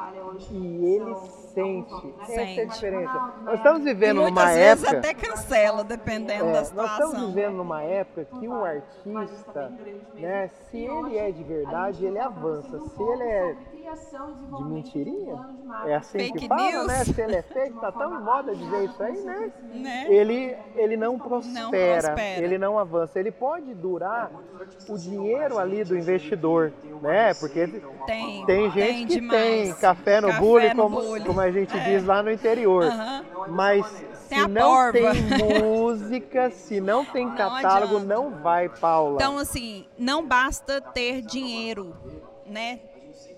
e 0.50 0.84
ele 0.94 1.14
sente. 1.54 2.14
Essa 2.22 2.32
é 2.32 2.44
a 2.44 2.46
Sente. 2.54 2.74
diferença. 2.74 3.32
Nós 3.44 3.54
estamos 3.54 3.80
E 3.80 3.84
vivendo 3.84 4.20
muitas 4.20 4.44
numa 4.44 4.54
vezes 4.54 4.84
época. 4.84 4.98
até 4.98 5.14
cancela, 5.14 5.84
dependendo 5.84 6.44
É, 6.44 6.52
da 6.52 6.58
nós 6.60 6.68
estamos 6.68 6.90
situação. 6.92 7.26
vivendo 7.28 7.54
numa 7.56 7.82
época 7.82 8.26
que 8.38 8.46
o 8.48 8.64
artista, 8.64 9.72
né, 10.14 10.48
se 10.70 10.78
ele 10.78 11.18
é 11.18 11.30
de 11.32 11.42
verdade, 11.42 12.04
ele 12.06 12.18
avança. 12.18 12.78
Se 12.78 13.02
ele 13.02 13.22
é 13.24 13.56
de 13.94 14.64
mentirinha, 14.64 15.46
é 15.86 15.94
assim 15.96 16.18
Fake 16.18 16.38
que 16.38 16.48
fala, 16.48 16.62
news. 16.70 16.86
né? 16.86 17.04
Se 17.04 17.20
ele 17.20 17.36
é 17.36 17.42
fake, 17.42 17.80
tá 17.80 17.90
tão 17.92 18.20
em 18.20 18.22
moda 18.24 18.54
dizer 18.54 18.84
isso 18.84 19.02
aí, 19.02 19.20
né? 19.20 19.52
Né? 19.74 20.06
Ele, 20.08 20.56
ele 20.76 20.96
não 20.96 21.18
prospera, 21.18 22.02
prospera. 22.12 22.44
ele 22.44 22.58
não 22.58 22.78
avança. 22.78 23.18
Ele 23.18 23.30
pode 23.30 23.74
durar 23.74 24.30
o 24.88 24.96
dinheiro 24.98 25.58
ali 25.58 25.82
do 25.84 25.96
investidor, 25.96 26.72
né? 27.02 27.34
Porque 27.34 27.66
Tem, 28.06 28.44
tem 28.46 28.70
gente 28.70 29.06
que 29.06 29.14
demais. 29.20 29.40
tem 29.40 29.74
café 29.74 30.20
no 30.20 30.28
Café 30.28 30.40
bule, 30.40 30.68
no 30.74 30.82
como, 30.82 31.00
bule. 31.00 31.24
como 31.24 31.40
a 31.40 31.50
gente 31.50 31.76
É. 31.76 31.80
diz 31.84 32.04
lá 32.04 32.22
no 32.22 32.30
interior. 32.30 32.84
Aham. 32.84 33.24
Mas 33.48 33.86
Tem 34.28 34.40
se 34.42 34.48
não 34.48 34.70
porva. 34.70 34.92
tem 34.92 35.60
música, 35.62 36.50
se 36.50 36.80
não 36.80 37.04
tem 37.04 37.26
Não 37.26 37.36
catálogo, 37.36 37.96
adianta. 37.96 38.14
não 38.14 38.30
vai, 38.42 38.68
Paula. 38.68 39.14
Então, 39.16 39.38
assim, 39.38 39.86
não 39.98 40.24
basta 40.26 40.80
ter 40.80 41.20
dinheiro, 41.22 41.94
né? 42.46 42.80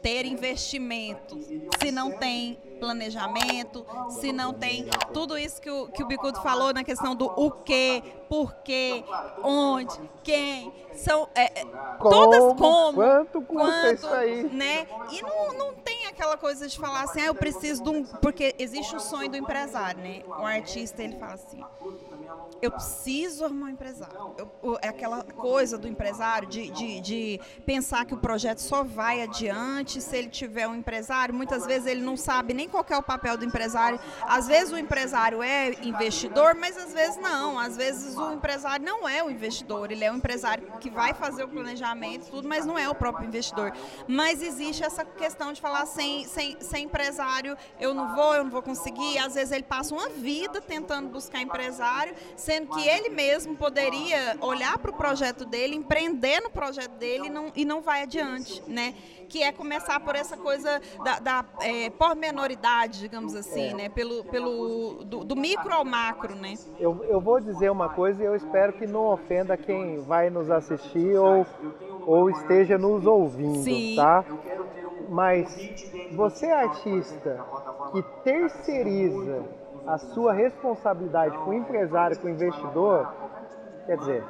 Ter 0.02 0.26
investimento. 0.26 1.38
Se 1.80 1.90
não 1.92 2.10
tem 2.18 2.58
planejamento, 2.80 3.86
se 4.10 4.32
não 4.32 4.52
tem 4.52 4.86
tudo 5.14 5.38
isso 5.38 5.62
que 5.62 5.70
o, 5.70 5.86
que 5.86 6.02
o 6.02 6.06
Bicudo 6.06 6.42
falou 6.42 6.74
na 6.74 6.82
questão 6.82 7.14
do 7.14 7.26
o 7.26 7.50
que, 7.50 8.02
por 8.28 8.52
quê, 8.56 9.04
onde, 9.42 9.98
quem. 10.24 10.72
São 10.94 11.28
é, 11.34 11.60
é, 11.60 11.64
todas 11.98 12.58
como. 12.58 12.94
Quanto 12.94 13.42
quanto, 13.42 13.94
isso 13.94 14.06
aí? 14.08 14.42
né? 14.42 14.86
E 15.10 15.22
não, 15.22 15.54
não 15.54 15.74
tem 15.74 16.06
aquela 16.06 16.36
coisa 16.36 16.68
de 16.68 16.78
falar 16.78 17.02
assim, 17.04 17.20
ah, 17.20 17.26
eu 17.26 17.34
preciso 17.34 17.82
de 17.82 17.88
um. 17.88 18.04
Porque 18.04 18.54
existe 18.58 18.94
o 18.94 19.00
sonho 19.00 19.30
do 19.30 19.36
empresário, 19.36 20.02
né? 20.02 20.22
O 20.26 20.44
artista, 20.44 21.02
ele 21.02 21.16
fala 21.16 21.34
assim. 21.34 21.64
Eu 22.60 22.70
preciso 22.70 23.44
arrumar 23.44 23.66
um 23.66 23.70
empresário. 23.70 24.34
Eu- 24.38 24.78
é 24.80 24.88
aquela 24.88 25.22
coisa 25.24 25.76
do 25.76 25.88
empresário 25.88 26.48
de, 26.48 26.70
de, 26.70 27.00
de 27.00 27.40
pensar 27.66 28.04
que 28.04 28.14
o 28.14 28.18
projeto 28.18 28.58
só 28.58 28.82
vai 28.84 29.22
adiante 29.22 30.00
se 30.00 30.16
ele 30.16 30.28
tiver 30.28 30.66
um 30.68 30.74
empresário. 30.74 31.34
Muitas 31.34 31.66
vezes 31.66 31.86
ele 31.86 32.02
não 32.02 32.16
sabe 32.16 32.54
nem 32.54 32.68
qual 32.68 32.84
é 32.88 32.96
o 32.96 33.02
papel 33.02 33.36
do 33.36 33.44
empresário. 33.44 33.98
Às 34.22 34.46
vezes 34.46 34.72
o 34.72 34.78
empresário 34.78 35.42
é 35.42 35.72
investidor, 35.82 36.54
mas 36.54 36.76
às 36.76 36.92
vezes 36.92 37.16
não. 37.16 37.58
Às 37.58 37.76
vezes 37.76 38.16
o 38.16 38.32
empresário 38.32 38.84
não 38.84 39.08
é 39.08 39.22
o 39.22 39.30
investidor. 39.30 39.90
Ele 39.90 40.04
é 40.04 40.12
o 40.12 40.16
empresário 40.16 40.64
que 40.80 40.90
vai 40.90 41.14
fazer 41.14 41.44
o 41.44 41.48
planejamento, 41.48 42.30
tudo, 42.30 42.48
mas 42.48 42.64
não 42.64 42.78
é 42.78 42.88
o 42.88 42.94
próprio 42.94 43.26
investidor. 43.26 43.72
Mas 44.06 44.42
existe 44.42 44.84
essa 44.84 45.04
questão 45.04 45.52
de 45.52 45.60
falar 45.60 45.86
sem, 45.86 46.26
sem, 46.26 46.56
sem 46.60 46.84
empresário, 46.84 47.56
eu 47.80 47.92
não 47.94 48.14
vou, 48.14 48.34
eu 48.34 48.44
não 48.44 48.50
vou 48.50 48.62
conseguir. 48.62 49.18
Às 49.18 49.34
vezes 49.34 49.52
ele 49.52 49.64
passa 49.64 49.94
uma 49.94 50.08
vida 50.08 50.60
tentando 50.60 51.08
buscar 51.08 51.40
empresário, 51.40 52.11
sendo 52.36 52.70
que 52.70 52.88
ele 52.88 53.08
mesmo 53.10 53.56
poderia 53.56 54.36
olhar 54.40 54.78
para 54.78 54.90
o 54.90 54.94
projeto 54.94 55.44
dele, 55.44 55.74
empreender 55.76 56.40
no 56.40 56.50
projeto 56.50 56.92
dele 56.92 57.26
e 57.26 57.30
não, 57.30 57.52
e 57.54 57.64
não 57.64 57.80
vai 57.80 58.02
adiante, 58.02 58.62
né? 58.66 58.94
Que 59.28 59.42
é 59.42 59.52
começar 59.52 59.98
por 60.00 60.14
essa 60.14 60.36
coisa 60.36 60.80
da, 61.04 61.18
da 61.18 61.44
é, 61.60 61.90
pormenoridade, 61.90 63.00
digamos 63.00 63.34
assim, 63.34 63.72
né? 63.74 63.88
Pelo, 63.88 64.24
pelo, 64.24 65.04
do, 65.04 65.24
do 65.24 65.36
micro 65.36 65.72
ao 65.72 65.84
macro, 65.84 66.34
né? 66.34 66.54
Eu, 66.78 67.04
eu 67.04 67.20
vou 67.20 67.40
dizer 67.40 67.70
uma 67.70 67.88
coisa 67.88 68.22
e 68.22 68.26
eu 68.26 68.34
espero 68.34 68.72
que 68.74 68.86
não 68.86 69.06
ofenda 69.06 69.56
quem 69.56 70.02
vai 70.02 70.30
nos 70.30 70.50
assistir 70.50 71.16
ou, 71.16 71.46
ou 72.06 72.30
esteja 72.30 72.76
nos 72.76 73.06
ouvindo, 73.06 73.62
Sim. 73.62 73.96
tá? 73.96 74.24
Mas 75.08 75.54
você 76.12 76.46
é 76.46 76.52
artista 76.52 77.44
que 77.92 78.02
terceiriza 78.24 79.42
a 79.86 79.98
sua 79.98 80.32
responsabilidade 80.32 81.36
com 81.38 81.50
o 81.50 81.54
empresário, 81.54 82.18
com 82.18 82.26
o 82.26 82.30
investidor, 82.30 83.12
quer 83.86 83.96
dizer, 83.96 84.24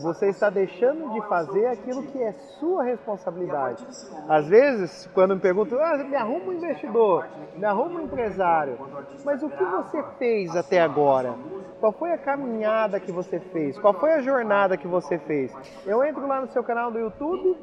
você 0.00 0.28
está 0.28 0.48
deixando 0.48 1.12
de 1.12 1.20
fazer 1.28 1.66
aquilo 1.66 2.04
que 2.04 2.22
é 2.22 2.32
sua 2.60 2.84
responsabilidade. 2.84 3.84
Às 4.28 4.46
vezes, 4.48 5.08
quando 5.12 5.34
me 5.34 5.40
perguntam, 5.40 5.78
ah, 5.80 5.98
me 5.98 6.14
arruma 6.14 6.46
um 6.46 6.52
investidor, 6.52 7.26
me 7.56 7.64
arruma 7.64 8.00
um 8.00 8.04
empresário, 8.04 8.78
mas 9.24 9.42
o 9.42 9.50
que 9.50 9.64
você 9.64 10.02
fez 10.18 10.54
até 10.56 10.80
agora? 10.80 11.34
Qual 11.80 11.92
foi 11.92 12.12
a 12.12 12.18
caminhada 12.18 13.00
que 13.00 13.10
você 13.10 13.40
fez? 13.40 13.76
Qual 13.76 13.92
foi 13.92 14.12
a 14.12 14.20
jornada 14.20 14.76
que 14.76 14.86
você 14.86 15.18
fez? 15.18 15.52
Eu 15.84 16.04
entro 16.04 16.26
lá 16.28 16.40
no 16.40 16.46
seu 16.48 16.62
canal 16.62 16.92
do 16.92 16.98
YouTube, 16.98 17.58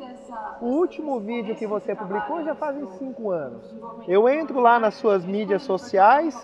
o 0.59 0.65
último 0.65 1.21
vídeo 1.21 1.55
que 1.55 1.65
você 1.65 1.95
publicou 1.95 2.43
já 2.43 2.53
fazem 2.53 2.85
cinco 2.97 3.31
anos. 3.31 3.73
Eu 4.07 4.27
entro 4.27 4.59
lá 4.59 4.77
nas 4.77 4.95
suas 4.95 5.23
mídias 5.23 5.61
sociais, 5.61 6.35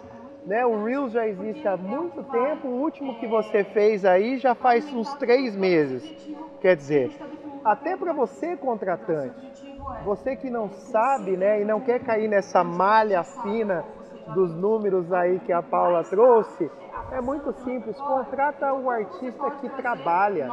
né? 0.45 0.65
O 0.65 0.83
Reels 0.83 1.11
já 1.11 1.27
existe 1.27 1.67
há 1.67 1.75
muito 1.75 2.23
tempo. 2.23 2.67
O 2.67 2.81
último 2.81 3.19
que 3.19 3.27
você 3.27 3.63
fez 3.63 4.05
aí 4.05 4.37
já 4.37 4.53
faz 4.55 4.91
uns 4.93 5.13
três 5.15 5.55
meses. 5.55 6.03
Quer 6.61 6.75
dizer, 6.75 7.11
até 7.63 7.95
para 7.97 8.13
você 8.13 8.55
contratante, 8.55 9.35
você 10.03 10.35
que 10.35 10.49
não 10.49 10.69
sabe, 10.69 11.35
né, 11.37 11.61
e 11.61 11.65
não 11.65 11.79
quer 11.79 11.99
cair 11.99 12.27
nessa 12.27 12.63
malha 12.63 13.23
fina 13.23 13.83
dos 14.33 14.55
números 14.55 15.11
aí 15.13 15.39
que 15.39 15.51
a 15.51 15.61
Paula 15.61 16.03
trouxe, 16.03 16.69
é 17.11 17.21
muito 17.21 17.51
simples. 17.63 17.95
Contrata 17.99 18.73
o 18.73 18.89
artista 18.89 19.51
que 19.61 19.69
trabalha. 19.69 20.49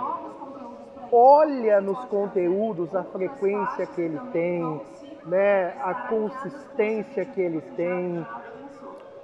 Olha 1.10 1.80
nos 1.80 2.02
conteúdos 2.06 2.94
a 2.94 3.04
frequência 3.04 3.86
que 3.86 4.00
ele 4.00 4.18
tem, 4.32 4.80
né, 5.26 5.74
a 5.82 5.94
consistência 6.08 7.24
que 7.26 7.40
eles 7.40 7.64
têm, 7.76 8.26
A 8.26 8.41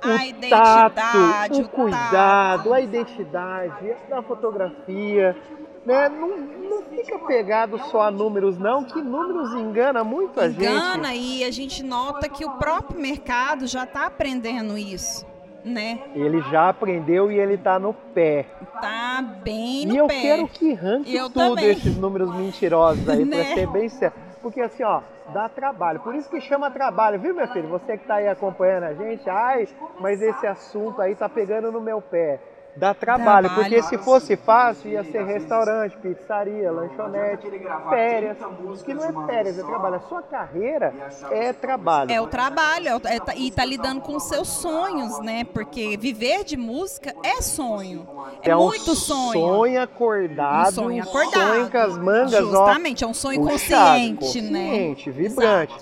o 0.04 0.10
identidade, 0.24 0.94
tato, 0.94 1.60
o 1.60 1.68
cuidado, 1.68 2.72
a 2.74 2.80
identidade 2.80 3.94
da 4.08 4.22
fotografia, 4.22 5.36
né? 5.84 6.08
Não, 6.08 6.36
não 6.36 6.82
fica 6.82 7.18
pegado 7.20 7.78
só 7.90 8.02
a 8.02 8.10
números 8.10 8.58
não, 8.58 8.84
que 8.84 9.00
números 9.02 9.52
engana 9.54 10.04
muito 10.04 10.38
a 10.40 10.46
Engana 10.46 11.08
gente. 11.12 11.38
e 11.40 11.44
a 11.44 11.50
gente 11.50 11.82
nota 11.82 12.28
que 12.28 12.44
o 12.44 12.50
próprio 12.52 13.00
mercado 13.00 13.66
já 13.66 13.84
está 13.84 14.06
aprendendo 14.06 14.76
isso, 14.78 15.26
né? 15.64 15.98
Ele 16.14 16.40
já 16.42 16.68
aprendeu 16.68 17.32
e 17.32 17.38
ele 17.38 17.56
tá 17.58 17.78
no 17.78 17.92
pé. 17.92 18.46
Tá 18.80 19.20
bem 19.42 19.86
no 19.86 19.94
E 19.94 19.96
eu 19.96 20.06
pé. 20.06 20.20
quero 20.20 20.48
que 20.48 20.72
ranque 20.74 21.14
Eu 21.14 21.24
tudo 21.28 21.48
também. 21.56 21.70
esses 21.70 21.96
números 21.96 22.32
mentirosos 22.36 23.08
aí, 23.08 23.24
Né? 23.26 23.54
ser 23.54 23.66
bem 23.66 23.88
sério. 23.88 24.27
Porque 24.38 24.60
assim, 24.60 24.82
ó, 24.82 25.02
dá 25.32 25.48
trabalho. 25.48 26.00
Por 26.00 26.14
isso 26.14 26.30
que 26.30 26.40
chama 26.40 26.70
trabalho, 26.70 27.20
viu, 27.20 27.34
meu 27.34 27.48
filho? 27.48 27.68
Você 27.68 27.98
que 27.98 28.06
tá 28.06 28.16
aí 28.16 28.28
acompanhando 28.28 28.84
a 28.84 28.94
gente, 28.94 29.28
ai, 29.28 29.68
mas 30.00 30.22
esse 30.22 30.46
assunto 30.46 31.00
aí 31.00 31.14
tá 31.14 31.28
pegando 31.28 31.70
no 31.72 31.80
meu 31.80 32.00
pé. 32.00 32.40
Dá 32.78 32.94
trabalho, 32.94 33.48
Trabalho. 33.48 33.54
porque 33.70 33.82
se 33.82 33.98
fosse 33.98 34.36
fácil, 34.36 34.92
ia 34.92 35.02
ser 35.02 35.24
restaurante, 35.24 35.96
pizzaria, 35.98 36.70
lanchonete, 36.70 37.48
férias. 37.90 38.36
Que 38.84 38.94
não 38.94 39.04
é 39.04 39.26
férias, 39.26 39.58
é 39.58 39.62
trabalho. 39.64 39.94
A 39.96 40.00
sua 40.00 40.22
carreira 40.22 40.94
é 41.32 41.52
trabalho. 41.52 42.12
É 42.12 42.20
o 42.20 42.28
trabalho, 42.28 42.88
é 43.04 43.16
é 43.16 43.20
tá- 43.20 43.34
e 43.34 43.50
tá 43.50 43.64
lidando 43.64 44.00
com 44.00 44.20
seus 44.20 44.46
sonhos, 44.48 45.18
né? 45.20 45.42
Porque 45.42 45.96
viver 45.96 46.44
de 46.44 46.56
música 46.56 47.12
é 47.24 47.42
sonho. 47.42 48.06
É, 48.42 48.54
um 48.54 48.66
muito 48.66 48.94
sonho. 48.94 49.32
sonho 49.40 49.82
acordado, 49.82 50.68
Um 50.68 50.72
sonho 50.72 50.98
um 50.98 51.08
acordado. 51.08 51.48
sonho 51.48 51.70
com 51.70 51.78
as 51.78 51.98
mangas, 51.98 52.34
ó, 52.34 52.50
Justamente, 52.50 53.02
é 53.02 53.06
um 53.08 53.14
sonho 53.14 53.40
puxado, 53.42 54.16
consciente, 54.16 54.40
né? 54.40 54.60
consciente, 54.68 55.10
vibrante. 55.10 55.74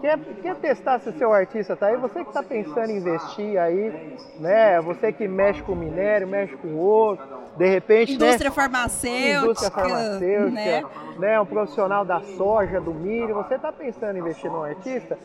Quer, 0.00 0.18
quer 0.18 0.56
testar 0.56 0.98
se 1.00 1.10
o 1.10 1.18
seu 1.18 1.32
artista 1.32 1.76
tá 1.76 1.86
aí? 1.86 1.96
Você 1.96 2.22
que 2.22 2.30
está 2.30 2.42
pensando 2.42 2.90
em 2.90 2.96
investir 2.96 3.58
aí, 3.58 4.16
né? 4.38 4.80
Você 4.80 5.12
que 5.12 5.28
mexe 5.28 5.62
com 5.62 5.74
minério, 5.74 6.26
mexe 6.26 6.56
com 6.56 6.74
ouro, 6.76 7.18
de 7.56 7.68
repente, 7.68 8.14
Indústria 8.14 8.48
né? 8.48 8.54
farmacêutica, 8.54 9.44
Indústria 9.44 9.70
farmacêutica, 9.70 10.50
né? 10.50 10.84
né? 11.18 11.40
Um 11.40 11.46
profissional 11.46 12.04
da 12.04 12.20
soja, 12.20 12.80
do 12.80 12.94
milho. 12.94 13.34
Você 13.34 13.56
está 13.56 13.70
pensando 13.70 14.16
em 14.16 14.20
investir 14.20 14.50
num 14.50 14.62
artista? 14.62 15.18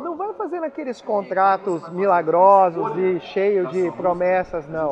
Não 0.00 0.16
vai 0.16 0.32
fazendo 0.34 0.64
aqueles 0.64 1.00
contratos 1.00 1.88
milagrosos 1.90 2.96
e 2.96 3.20
cheios 3.20 3.70
de 3.70 3.90
promessas, 3.92 4.66
não. 4.68 4.90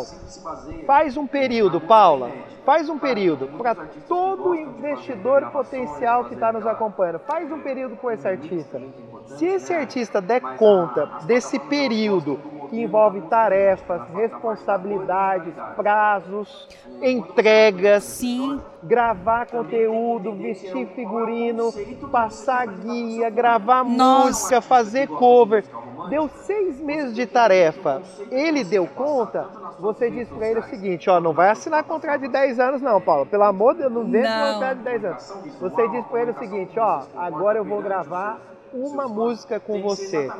Faz 0.87 1.17
um 1.17 1.27
período, 1.27 1.81
Paula. 1.81 2.31
Faz 2.65 2.89
um 2.89 2.99
período 2.99 3.49
para 3.59 3.75
todo 4.07 4.55
investidor 4.55 5.51
potencial 5.51 6.27
que 6.27 6.35
está 6.35 6.53
nos 6.53 6.67
acompanhando. 6.67 7.21
Faz 7.21 7.51
um 7.51 7.61
período 7.61 7.97
com 7.97 8.11
esse 8.11 8.29
artista. 8.29 8.81
Se 9.25 9.47
esse 9.47 9.73
artista 9.73 10.21
der 10.21 10.41
conta 10.57 11.07
desse 11.25 11.59
período 11.59 12.39
que 12.71 12.81
envolve 12.81 13.21
tarefas, 13.23 14.03
responsabilidades, 14.15 15.53
prazos, 15.75 16.69
entregas, 17.03 18.05
Sim, 18.05 18.61
gravar 18.83 19.47
conteúdo, 19.47 20.33
vestir 20.35 20.87
figurino, 20.95 21.73
passar 22.11 22.67
guia, 22.69 23.29
gravar 23.29 23.85
Nossa. 23.85 24.27
música, 24.27 24.61
fazer 24.61 25.09
cover. 25.09 25.65
Deu 26.09 26.29
seis 26.29 26.81
meses 26.81 27.15
de 27.15 27.27
tarefa. 27.27 28.01
Ele 28.31 28.65
deu 28.65 28.87
conta. 28.87 29.47
Você 29.81 30.11
diz 30.11 30.29
pra 30.29 30.49
ele 30.49 30.61
o 30.61 30.65
seguinte, 30.65 31.11
ó, 31.11 31.21
não 31.21 31.33
vai 31.33 31.51
assinar 31.51 31.85
contrato 31.85 32.21
de 32.23 32.29
10 32.29 32.59
anos 32.61 32.81
não, 32.83 33.01
Paulo. 33.01 33.27
Pelo 33.27 33.45
amor 33.45 33.75
de 33.75 33.81
Deus, 33.81 33.93
não 33.93 34.05
vem 34.05 34.23
Não. 34.23 34.53
contrato 34.55 34.79
de 34.79 34.85
10 34.85 35.05
anos. 35.05 35.35
Você 35.61 35.89
diz 35.89 36.07
pra 36.07 36.23
ele 36.23 36.31
o 36.31 36.39
seguinte, 36.39 36.79
ó, 36.79 37.03
agora 37.17 37.59
eu 37.59 37.65
vou 37.65 37.83
gravar 37.83 38.39
uma 38.73 39.09
música 39.09 39.59
com 39.59 39.81
você. 39.83 40.31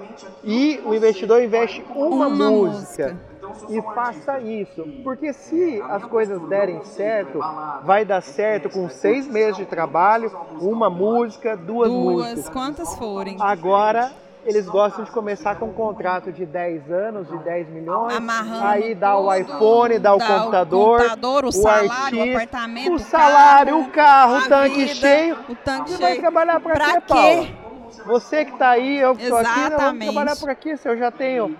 E 0.45 0.81
o 0.85 0.95
investidor 0.95 1.43
investe 1.43 1.85
uma, 1.95 2.27
Uma 2.27 2.31
música. 2.31 3.17
E 3.69 3.83
faça 3.83 4.39
isso, 4.39 4.85
porque 5.03 5.33
se 5.33 5.83
as 5.89 6.05
coisas 6.05 6.41
derem 6.43 6.85
certo, 6.85 7.41
vai 7.83 8.05
dar 8.05 8.21
certo 8.21 8.69
com 8.71 8.89
seis 8.89 9.27
meses 9.27 9.57
de 9.57 9.67
trabalho, 9.67 10.31
uma 10.61 10.89
música, 10.89 11.57
duas, 11.57 11.89
duas, 11.91 12.29
músicas. 12.29 12.49
quantas 12.49 12.95
forem. 12.97 13.37
Agora 13.41 14.13
eles 14.47 14.67
gostam 14.67 15.05
de 15.05 15.11
começar 15.11 15.57
com 15.57 15.67
um 15.67 15.73
contrato 15.73 16.33
de 16.33 16.47
10 16.47 16.91
anos, 16.91 17.29
de 17.29 17.37
10 17.39 17.69
milhões, 17.69 18.17
Amarrando 18.17 18.67
aí 18.67 18.95
dá 18.95 19.19
o 19.19 19.35
iPhone, 19.35 19.99
dá 19.99 20.15
o 20.15 20.19
Dá 20.19 20.27
computador, 20.27 21.01
o, 21.01 21.03
computador, 21.03 21.45
o 21.45 21.53
salário, 21.53 21.89
o 21.91 21.93
artista, 21.93 22.31
apartamento, 22.31 22.91
o 22.93 22.95
o 22.95 22.99
salário, 22.99 23.75
carro, 23.75 23.89
o 23.89 23.91
carro, 23.91 24.37
o 24.39 24.49
tanque 24.49 24.85
vida, 24.85 24.95
cheio. 24.95 25.37
o 25.49 25.55
tanque 25.57 25.91
vai 25.93 26.11
cheio. 26.13 26.21
trabalhar 26.21 26.61
pra, 26.61 26.75
Pra 26.75 27.01
quê, 27.03 27.13
quê? 27.47 27.55
Você 28.07 28.45
que 28.45 28.57
tá 28.57 28.71
aí, 28.71 28.99
eu 28.99 29.15
que 29.15 29.29
tô 29.29 29.37
aqui, 29.37 29.45
nós 29.47 29.55
vamos 29.57 29.67
Exatamente. 29.73 30.13
trabalhar 30.13 30.37
por 30.37 30.51
aqui, 30.51 30.77
se 30.77 30.89
eu 30.89 30.97
já 30.97 31.11
tenho 31.11 31.57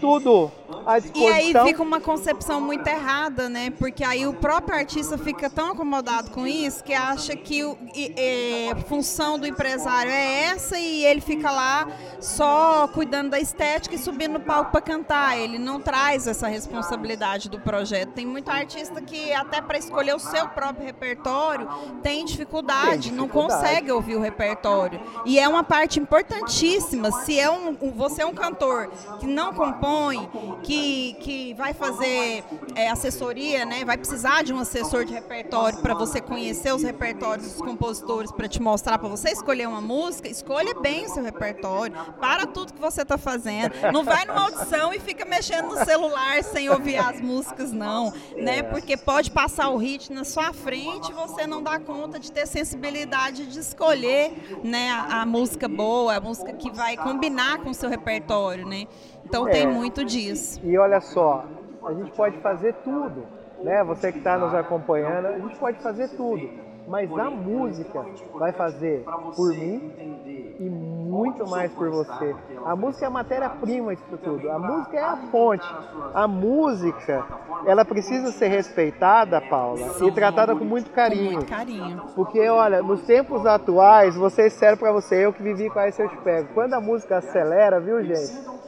tudo 0.00 0.50
à 0.86 0.98
E 0.98 1.00
disposição. 1.02 1.34
aí 1.34 1.68
fica 1.68 1.82
uma 1.82 2.00
concepção 2.00 2.60
muito 2.60 2.86
errada, 2.86 3.48
né? 3.48 3.70
Porque 3.78 4.04
aí 4.04 4.26
o 4.26 4.34
próprio 4.34 4.76
artista 4.76 5.16
fica 5.18 5.48
tão 5.50 5.72
acomodado 5.72 6.30
com 6.30 6.46
isso 6.46 6.82
que 6.84 6.92
acha 6.94 7.34
que 7.36 7.64
o, 7.64 7.76
e- 7.94 8.14
e- 8.16 8.70
a 8.72 8.76
função 8.76 9.38
do 9.38 9.46
empresário 9.46 10.10
é 10.10 10.44
essa 10.46 10.78
e 10.78 11.04
ele 11.04 11.20
fica 11.20 11.50
lá 11.50 11.86
só 12.20 12.88
cuidando 12.88 13.30
da 13.30 13.40
estética 13.40 13.94
e 13.94 13.98
subindo 13.98 14.32
no 14.34 14.40
palco 14.40 14.70
para 14.72 14.80
cantar. 14.80 15.38
Ele 15.38 15.58
não 15.58 15.80
traz 15.80 16.26
essa 16.26 16.46
responsabilidade 16.48 17.48
do 17.48 17.58
projeto. 17.60 18.10
Tem 18.12 18.26
muito 18.26 18.50
artista 18.50 19.00
que 19.00 19.32
até 19.32 19.60
para 19.60 19.78
escolher 19.78 20.14
o 20.14 20.18
seu 20.18 20.48
próprio 20.48 20.84
repertório 20.84 21.68
tem 22.02 22.24
dificuldade, 22.24 23.08
Tem 23.08 23.12
não 23.12 23.24
dificuldade. 23.26 23.60
consegue 23.62 23.92
ouvir 23.92 24.16
o 24.16 24.20
repertório. 24.20 25.00
E 25.24 25.38
é 25.38 25.48
uma 25.48 25.59
parte 25.62 25.98
importantíssima. 26.00 27.10
Se 27.12 27.38
é 27.38 27.50
um- 27.50 27.74
você 27.92 28.22
é 28.22 28.26
um 28.26 28.34
cantor 28.34 28.90
que 29.18 29.26
não 29.26 29.52
compõe, 29.52 30.28
que, 30.62 31.14
que 31.20 31.54
vai 31.54 31.72
fazer 31.74 32.44
é, 32.74 32.88
assessoria, 32.90 33.64
né? 33.64 33.84
Vai 33.84 33.96
precisar 33.98 34.42
de 34.42 34.52
um 34.52 34.58
assessor 34.58 35.04
de 35.04 35.12
repertório 35.12 35.78
para 35.80 35.94
você 35.94 36.20
conhecer 36.20 36.72
os 36.74 36.82
repertórios 36.82 37.46
dos 37.52 37.60
compositores 37.60 38.30
para 38.32 38.48
te 38.48 38.60
mostrar, 38.60 38.98
para 38.98 39.08
você 39.08 39.30
escolher 39.30 39.66
uma 39.68 39.80
música, 39.80 40.28
escolha 40.28 40.74
bem 40.80 41.06
o 41.06 41.08
seu 41.08 41.22
repertório. 41.22 41.94
Para 42.20 42.46
tudo 42.46 42.72
que 42.72 42.80
você 42.80 43.02
está 43.02 43.18
fazendo. 43.18 43.72
Não 43.92 44.04
vai 44.04 44.24
numa 44.24 44.42
audição 44.44 44.92
e 44.92 45.00
fica 45.00 45.24
mexendo 45.24 45.66
no 45.68 45.84
celular 45.84 46.42
sem 46.44 46.68
ouvir 46.70 46.96
as 46.96 47.20
músicas, 47.20 47.72
não, 47.72 48.12
né? 48.36 48.62
Porque 48.62 48.96
pode 48.96 49.30
passar 49.30 49.68
o 49.70 49.76
hit 49.76 50.12
na 50.12 50.24
sua 50.24 50.52
frente 50.52 51.10
e 51.10 51.12
você 51.14 51.46
não 51.46 51.62
dá 51.62 51.78
conta 51.78 52.18
de 52.18 52.30
ter 52.30 52.46
sensibilidade 52.46 53.46
de 53.46 53.58
escolher, 53.58 54.32
né, 54.62 54.90
a, 54.90 55.22
a 55.22 55.26
música 55.26 55.49
boa, 55.68 56.16
a 56.16 56.20
música 56.20 56.52
que 56.52 56.70
vai 56.70 56.96
combinar 56.96 57.58
com 57.58 57.70
o 57.70 57.74
seu 57.74 57.88
repertório, 57.88 58.66
né? 58.66 58.86
Então 59.24 59.46
É. 59.48 59.52
tem 59.52 59.66
muito 59.66 60.04
disso. 60.04 60.60
E 60.64 60.76
olha 60.78 61.00
só, 61.00 61.44
a 61.84 61.92
gente 61.94 62.10
pode 62.12 62.38
fazer 62.38 62.74
tudo, 62.84 63.24
né? 63.62 63.82
Você 63.84 64.12
que 64.12 64.18
está 64.18 64.38
nos 64.38 64.54
acompanhando, 64.54 65.26
a 65.26 65.38
gente 65.38 65.56
pode 65.56 65.78
fazer 65.80 66.08
tudo. 66.16 66.48
Mas 66.90 67.08
a 67.16 67.30
música 67.30 68.04
vai 68.34 68.50
fazer 68.50 69.04
por 69.36 69.50
mim 69.50 69.92
e 70.58 70.68
muito 70.68 71.48
mais 71.48 71.72
por 71.72 71.88
você. 71.88 72.34
A 72.66 72.74
música 72.74 73.04
é 73.04 73.08
a 73.08 73.10
matéria-prima 73.10 73.94
disso 73.94 74.18
tudo. 74.22 74.50
A 74.50 74.58
música 74.58 74.96
é 74.96 75.02
a 75.02 75.16
fonte. 75.30 75.74
A 76.12 76.26
música, 76.26 77.24
ela 77.64 77.84
precisa 77.84 78.32
ser 78.32 78.48
respeitada, 78.48 79.40
Paula, 79.40 79.86
e 80.02 80.10
tratada 80.10 80.56
com 80.56 80.64
muito 80.64 80.90
Com 80.90 80.96
carinho. 80.96 81.32
muito 81.34 81.46
carinho. 81.48 82.02
Porque, 82.16 82.48
olha, 82.48 82.82
nos 82.82 83.02
tempos 83.02 83.46
atuais, 83.46 84.16
você 84.16 84.42
é 84.46 84.50
sério 84.50 84.76
pra 84.76 84.90
você, 84.90 85.24
eu 85.24 85.32
que 85.32 85.42
vivi 85.44 85.70
com 85.70 85.78
a 85.78 85.86
Esse 85.88 86.02
Eu 86.02 86.08
Te 86.08 86.16
Pego. 86.16 86.48
Quando 86.54 86.74
a 86.74 86.80
música 86.80 87.18
acelera, 87.18 87.78
viu, 87.78 88.02
gente? 88.02 88.59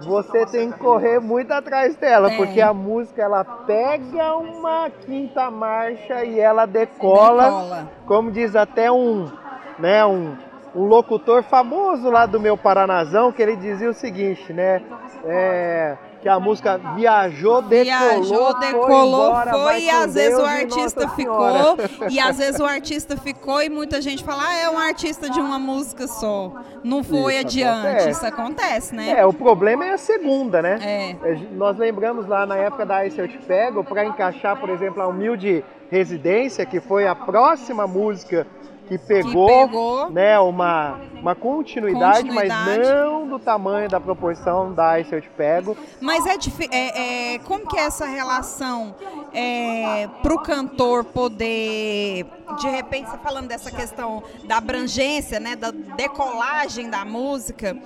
Você 0.00 0.46
tem 0.46 0.70
que 0.70 0.78
correr 0.78 1.20
muito 1.20 1.50
atrás 1.52 1.96
dela, 1.96 2.28
Tem. 2.28 2.36
porque 2.36 2.60
a 2.60 2.72
música 2.72 3.22
ela 3.22 3.44
pega 3.44 4.36
uma 4.36 4.90
quinta 4.90 5.50
marcha 5.50 6.24
e 6.24 6.38
ela 6.38 6.66
decola, 6.66 7.44
Decola. 7.44 7.90
como 8.06 8.30
diz 8.30 8.54
até 8.56 8.90
um, 8.90 9.30
né, 9.78 10.04
um, 10.04 10.34
um 10.74 10.84
locutor 10.84 11.42
famoso 11.42 12.10
lá 12.10 12.26
do 12.26 12.38
meu 12.40 12.56
Paranazão, 12.56 13.32
que 13.32 13.42
ele 13.42 13.56
dizia 13.56 13.88
o 13.90 13.94
seguinte, 13.94 14.52
né? 14.52 14.82
é, 15.24 15.96
que 16.20 16.28
a 16.28 16.38
música 16.38 16.78
viajou, 16.94 17.62
decolou, 17.62 17.84
Viajou, 17.84 18.52
foi, 18.52 18.60
decolou, 18.60 19.28
embora, 19.28 19.52
foi, 19.52 19.82
e 19.82 19.90
às 19.90 20.14
vezes 20.14 20.36
Deus 20.36 20.42
o 20.42 20.46
e 20.46 20.48
artista 20.48 21.08
ficou, 21.08 22.10
e 22.10 22.20
às 22.20 22.38
vezes 22.38 22.60
o 22.60 22.64
artista 22.64 23.16
ficou 23.16 23.62
e 23.62 23.70
muita 23.70 24.02
gente 24.02 24.22
fala, 24.22 24.42
ah, 24.46 24.56
é 24.56 24.68
um 24.68 24.78
artista 24.78 25.30
de 25.30 25.40
uma 25.40 25.58
música 25.58 26.06
só. 26.06 26.52
Não 26.84 27.02
foi 27.02 27.36
Isso 27.36 27.46
adiante. 27.46 27.86
acontece. 27.86 28.10
Isso 28.10 28.26
acontece, 28.26 28.94
né? 28.94 29.14
É, 29.18 29.26
o 29.26 29.32
problema 29.32 29.86
é 29.86 29.92
a 29.92 29.98
segunda, 29.98 30.60
né? 30.60 30.78
É. 30.82 31.32
É, 31.32 31.38
Nós 31.52 31.78
lembramos 31.78 32.26
lá 32.26 32.44
na 32.44 32.56
época 32.56 32.84
da 32.84 33.06
Ice 33.06 33.18
Eu 33.18 33.28
Te 33.28 33.38
Pego, 33.38 33.82
para 33.82 34.04
encaixar, 34.04 34.58
por 34.58 34.68
exemplo, 34.68 35.02
a 35.02 35.06
Humilde 35.06 35.64
Residência, 35.90 36.66
que 36.66 36.80
foi 36.80 37.06
a 37.06 37.14
próxima 37.14 37.86
música 37.86 38.46
que 38.90 38.98
pegou, 38.98 39.46
que 39.46 39.54
pegou 39.54 40.10
né, 40.10 40.36
uma, 40.40 40.98
uma 41.14 41.34
continuidade, 41.36 42.22
Continuidade. 42.22 42.78
mas 42.78 42.88
não 42.88 43.28
do 43.28 43.38
tamanho 43.38 43.88
da 43.88 44.00
proporção 44.00 44.74
da 44.74 44.90
Ai 44.90 45.04
Se 45.04 45.14
Eu 45.14 45.20
Te 45.20 45.30
Pego. 45.30 45.76
Mas 46.00 46.26
é, 46.26 46.34
é, 46.72 47.34
é 47.34 47.38
como 47.38 47.68
que 47.68 47.78
é 47.78 47.82
essa 47.82 48.04
relação 48.06 48.96
é, 49.32 50.08
para 50.20 50.34
o 50.34 50.42
cantor 50.42 51.04
poder, 51.04 52.26
de 52.58 52.68
repente, 52.68 53.08
você 53.10 53.18
falando 53.18 53.46
dessa 53.46 53.70
questão 53.70 54.24
da 54.44 54.56
abrangência, 54.56 55.38
né, 55.38 55.54
da 55.54 55.70
decolagem 55.70 56.90
da 56.90 57.04
música, 57.04 57.76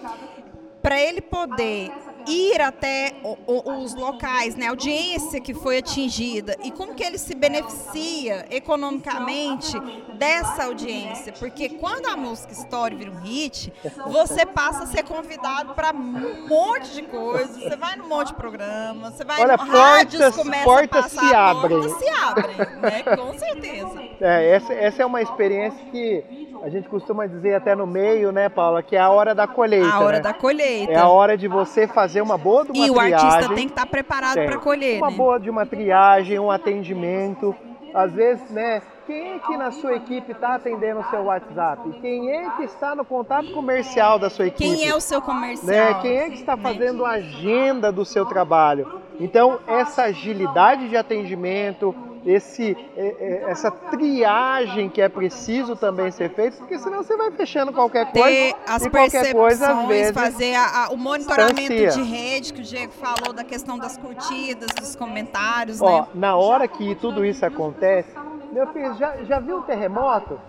para 0.80 0.98
ele 0.98 1.20
poder 1.20 1.92
ir 2.26 2.60
até 2.60 3.12
os 3.54 3.94
locais, 3.94 4.56
né, 4.56 4.66
a 4.66 4.70
audiência 4.70 5.40
que 5.40 5.54
foi 5.54 5.78
atingida 5.78 6.56
e 6.64 6.70
como 6.70 6.94
que 6.94 7.02
ele 7.02 7.18
se 7.18 7.34
beneficia 7.34 8.46
economicamente 8.50 9.78
dessa 10.14 10.64
audiência, 10.64 11.32
porque 11.38 11.68
quando 11.68 12.06
a 12.06 12.16
música 12.16 12.52
estoura 12.52 12.94
e 12.94 12.96
vira 12.96 13.10
um 13.10 13.20
hit, 13.20 13.72
você 14.06 14.46
passa 14.46 14.84
a 14.84 14.86
ser 14.86 15.02
convidado 15.02 15.74
para 15.74 15.92
um 15.94 16.46
monte 16.48 16.92
de 16.94 17.02
coisas, 17.02 17.56
você 17.56 17.76
vai 17.76 17.96
num 17.96 18.08
monte 18.08 18.28
de 18.28 18.34
programa, 18.34 19.10
você 19.10 19.24
vai 19.24 19.40
Olha, 19.42 19.56
rádios, 19.56 20.34
portas- 20.34 20.64
portas 20.64 21.02
passar, 21.14 21.28
se 21.28 21.34
abrem. 21.34 21.80
portas 21.80 21.98
se 21.98 22.08
abrem, 22.08 22.56
né, 22.56 23.02
com 23.16 23.38
certeza. 23.38 24.02
É, 24.20 24.50
essa, 24.50 24.72
essa 24.72 25.02
é 25.02 25.06
uma 25.06 25.20
experiência 25.22 25.84
que 25.90 26.44
a 26.62 26.68
gente 26.68 26.88
costuma 26.88 27.26
dizer 27.26 27.54
até 27.54 27.74
no 27.74 27.86
meio, 27.86 28.32
né, 28.32 28.48
Paula, 28.48 28.82
que 28.82 28.96
é 28.96 29.00
a 29.00 29.10
hora 29.10 29.34
da 29.34 29.46
colheita. 29.46 29.88
A 29.88 30.00
hora 30.00 30.16
né? 30.16 30.22
da 30.22 30.32
colheita. 30.32 30.92
É 30.92 30.96
a 30.96 31.08
hora 31.08 31.36
de 31.36 31.46
você 31.46 31.86
fazer 31.86 32.13
uma 32.22 32.36
boa 32.38 32.64
de 32.64 32.70
uma 32.72 32.86
e 32.86 32.90
o 32.90 32.94
triagem. 32.94 33.14
artista 33.28 33.54
tem 33.54 33.66
que 33.66 33.72
estar 33.72 33.86
preparado 33.86 34.34
Tem. 34.34 34.46
para 34.46 34.58
colher, 34.58 34.98
Uma 34.98 35.10
né? 35.10 35.16
boa 35.16 35.38
de 35.40 35.50
uma 35.50 35.66
triagem, 35.66 36.38
um 36.38 36.50
atendimento. 36.50 37.54
Às 37.94 38.12
vezes, 38.12 38.50
né? 38.50 38.82
Quem 39.06 39.34
é 39.34 39.38
que 39.38 39.56
na 39.56 39.70
sua 39.70 39.94
equipe 39.94 40.32
está 40.32 40.54
atendendo 40.54 41.00
o 41.00 41.04
seu 41.10 41.24
WhatsApp? 41.24 41.90
Quem 42.00 42.30
é 42.32 42.50
que 42.56 42.64
está 42.64 42.94
no 42.96 43.04
contato 43.04 43.52
comercial 43.52 44.18
da 44.18 44.30
sua 44.30 44.46
equipe? 44.46 44.64
Quem 44.76 44.88
é 44.88 44.94
o 44.94 45.00
seu 45.00 45.20
comercial? 45.20 45.66
né? 45.94 45.98
Quem 46.00 46.16
é 46.16 46.28
que 46.30 46.36
está 46.36 46.56
fazendo 46.56 47.04
a 47.04 47.10
agenda 47.10 47.92
do 47.92 48.04
seu 48.04 48.24
trabalho? 48.24 49.00
Então, 49.20 49.60
essa 49.66 50.04
agilidade 50.04 50.88
de 50.88 50.96
atendimento, 50.96 51.94
esse, 52.24 52.76
é, 52.96 53.06
é, 53.46 53.50
essa 53.50 53.70
triagem 53.70 54.88
que 54.88 55.00
é 55.00 55.08
preciso 55.08 55.76
também 55.76 56.10
ser 56.10 56.30
feita, 56.30 56.56
porque 56.56 56.78
senão 56.78 57.02
você 57.02 57.16
vai 57.16 57.30
fechando 57.32 57.72
qualquer 57.72 58.10
coisa 58.12 58.28
ter 58.28 58.54
as 58.66 58.84
e 58.84 58.90
qualquer 58.90 59.32
coisa, 59.32 59.68
às 59.68 59.86
vezes, 59.88 60.12
fazer 60.12 60.54
a- 60.54 60.84
a- 60.84 60.88
o 60.90 60.96
monitoramento 60.96 61.60
distancia. 61.72 61.90
de 61.90 62.02
rede, 62.02 62.52
que 62.52 62.60
o 62.60 62.64
Diego 62.64 62.92
falou 62.92 63.32
da 63.32 63.44
questão 63.44 63.78
das 63.78 63.96
curtidas, 63.98 64.68
dos 64.78 64.96
comentários, 64.96 65.80
Ó, 65.82 66.00
né? 66.02 66.06
na 66.14 66.36
hora 66.36 66.66
que 66.66 66.94
tudo 66.94 67.24
isso 67.24 67.44
acontece, 67.44 68.08
meu 68.52 68.66
filho, 68.68 68.94
já, 68.94 69.16
já 69.24 69.38
viu 69.38 69.58
o 69.58 69.62
terremoto? 69.62 70.40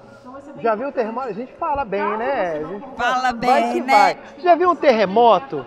Já 0.61 0.75
viu 0.75 0.89
o 0.89 0.91
terremoto? 0.91 1.27
A 1.29 1.33
gente 1.33 1.53
fala 1.53 1.83
bem, 1.83 2.01
né? 2.17 2.61
Fala 2.97 3.31
vai 3.31 3.33
bem, 3.33 3.73
que 3.73 3.81
né? 3.81 3.93
vai. 3.93 4.17
Já 4.39 4.55
viu 4.55 4.69
um 4.71 4.75
terremoto? 4.75 5.65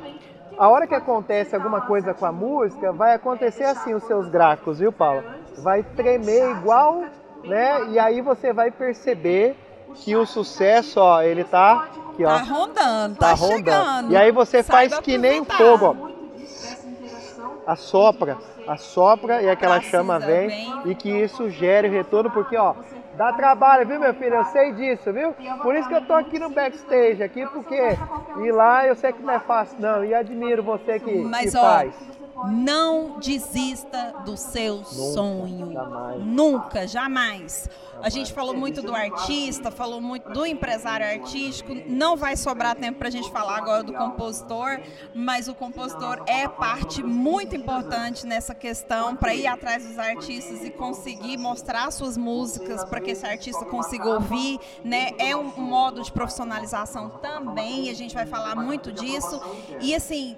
A 0.59 0.69
hora 0.69 0.87
que 0.87 0.95
acontece 0.95 1.55
alguma 1.55 1.81
coisa 1.83 2.13
com 2.15 2.27
a 2.27 2.33
música, 2.33 2.93
vai 2.93 3.15
acontecer 3.15 3.65
assim 3.65 3.95
os 3.95 4.03
seus 4.05 4.29
gracos, 4.29 4.79
viu, 4.81 4.91
Paulo? 4.93 5.23
Vai 5.63 5.83
tremer 5.83 6.51
igual, 6.57 7.05
né? 7.45 7.87
E 7.91 7.99
aí 7.99 8.21
você 8.21 8.53
vai 8.53 8.71
perceber 8.71 9.57
que 9.95 10.15
o 10.17 10.27
sucesso, 10.27 11.01
ó, 11.01 11.23
ele 11.23 11.45
tá 11.45 11.89
aqui, 12.13 12.25
ó. 12.25 12.29
Tá 12.29 12.43
rondando, 12.43 13.17
tá 13.17 13.29
tá, 13.29 13.33
rondando. 13.35 13.57
chegando. 13.57 14.13
E 14.13 14.17
aí 14.17 14.31
você 14.31 14.63
Saiba 14.63 14.91
faz 14.91 15.01
que 15.01 15.19
nem 15.19 15.45
fogo, 15.45 15.97
ó. 16.05 16.19
Assopra, 17.67 18.39
assopra 18.67 19.43
e 19.43 19.51
aquela 19.51 19.75
Precisa, 19.77 19.99
chama 19.99 20.19
vem, 20.19 20.49
vem. 20.49 20.83
e 20.87 20.95
que 20.95 21.11
isso 21.11 21.51
gere 21.51 21.89
o 21.89 21.91
retorno, 21.93 22.31
porque 22.31 22.57
ó, 22.57 22.75
dá 23.15 23.31
trabalho, 23.35 23.87
viu 23.87 24.01
meu 24.01 24.15
filho? 24.15 24.37
Eu 24.37 24.45
sei 24.47 24.73
disso, 24.73 25.13
viu? 25.13 25.35
Por 25.63 25.75
isso 25.75 25.87
que 25.87 25.95
eu 25.95 26.07
tô 26.07 26.15
aqui 26.15 26.39
no 26.39 26.49
backstage, 26.49 27.23
aqui, 27.23 27.45
porque 27.47 27.77
ir 28.43 28.53
lá 28.53 28.87
eu 28.87 28.95
sei 28.97 29.13
que 29.13 29.23
não 29.23 29.35
é 29.35 29.39
fácil 29.39 29.77
não, 29.81 30.03
e 30.03 30.15
admiro 30.15 30.63
você 30.63 30.99
que, 30.99 31.15
Mas, 31.19 31.53
que 31.53 31.59
ó, 31.59 31.61
faz. 31.61 31.95
Não 32.47 33.19
desista 33.19 34.15
do 34.25 34.37
seu 34.37 34.85
sonho. 34.85 35.73
jamais. 35.73 36.25
Nunca, 36.25 36.87
jamais. 36.87 37.69
A 38.01 38.09
gente 38.09 38.33
falou 38.33 38.55
muito 38.55 38.81
do 38.81 38.95
artista, 38.95 39.71
falou 39.71 40.01
muito 40.01 40.31
do 40.31 40.47
empresário 40.47 41.05
artístico. 41.05 41.75
Não 41.87 42.17
vai 42.17 42.37
sobrar 42.37 42.77
tempo 42.77 42.99
para 42.99 43.09
a 43.09 43.11
gente 43.11 43.31
falar 43.31 43.59
agora 43.59 43.83
do 43.83 43.93
compositor, 43.93 44.81
mas 45.15 45.49
o 45.49 45.55
compositor 45.55 46.23
é 46.27 46.47
parte 46.47 47.03
muito 47.03 47.57
importante 47.57 48.27
nessa 48.27 48.55
questão 48.55 49.17
para 49.17 49.35
ir 49.35 49.47
atrás 49.47 49.85
dos 49.85 49.99
artistas 49.99 50.65
e 50.65 50.71
conseguir 50.71 51.37
mostrar 51.37 51.91
suas 51.91 52.17
músicas 52.17 52.85
para 52.85 53.01
que 53.01 53.11
esse 53.11 53.27
artista 53.27 53.65
consiga 53.65 54.09
ouvir. 54.09 54.61
Né? 54.85 55.11
É 55.19 55.35
um 55.35 55.53
modo 55.57 56.03
de 56.03 56.13
profissionalização 56.13 57.11
também, 57.21 57.87
e 57.87 57.91
a 57.91 57.95
gente 57.95 58.15
vai 58.15 58.27
falar 58.27 58.55
muito 58.55 58.93
disso. 58.93 59.41
E 59.81 59.95
assim, 59.95 60.37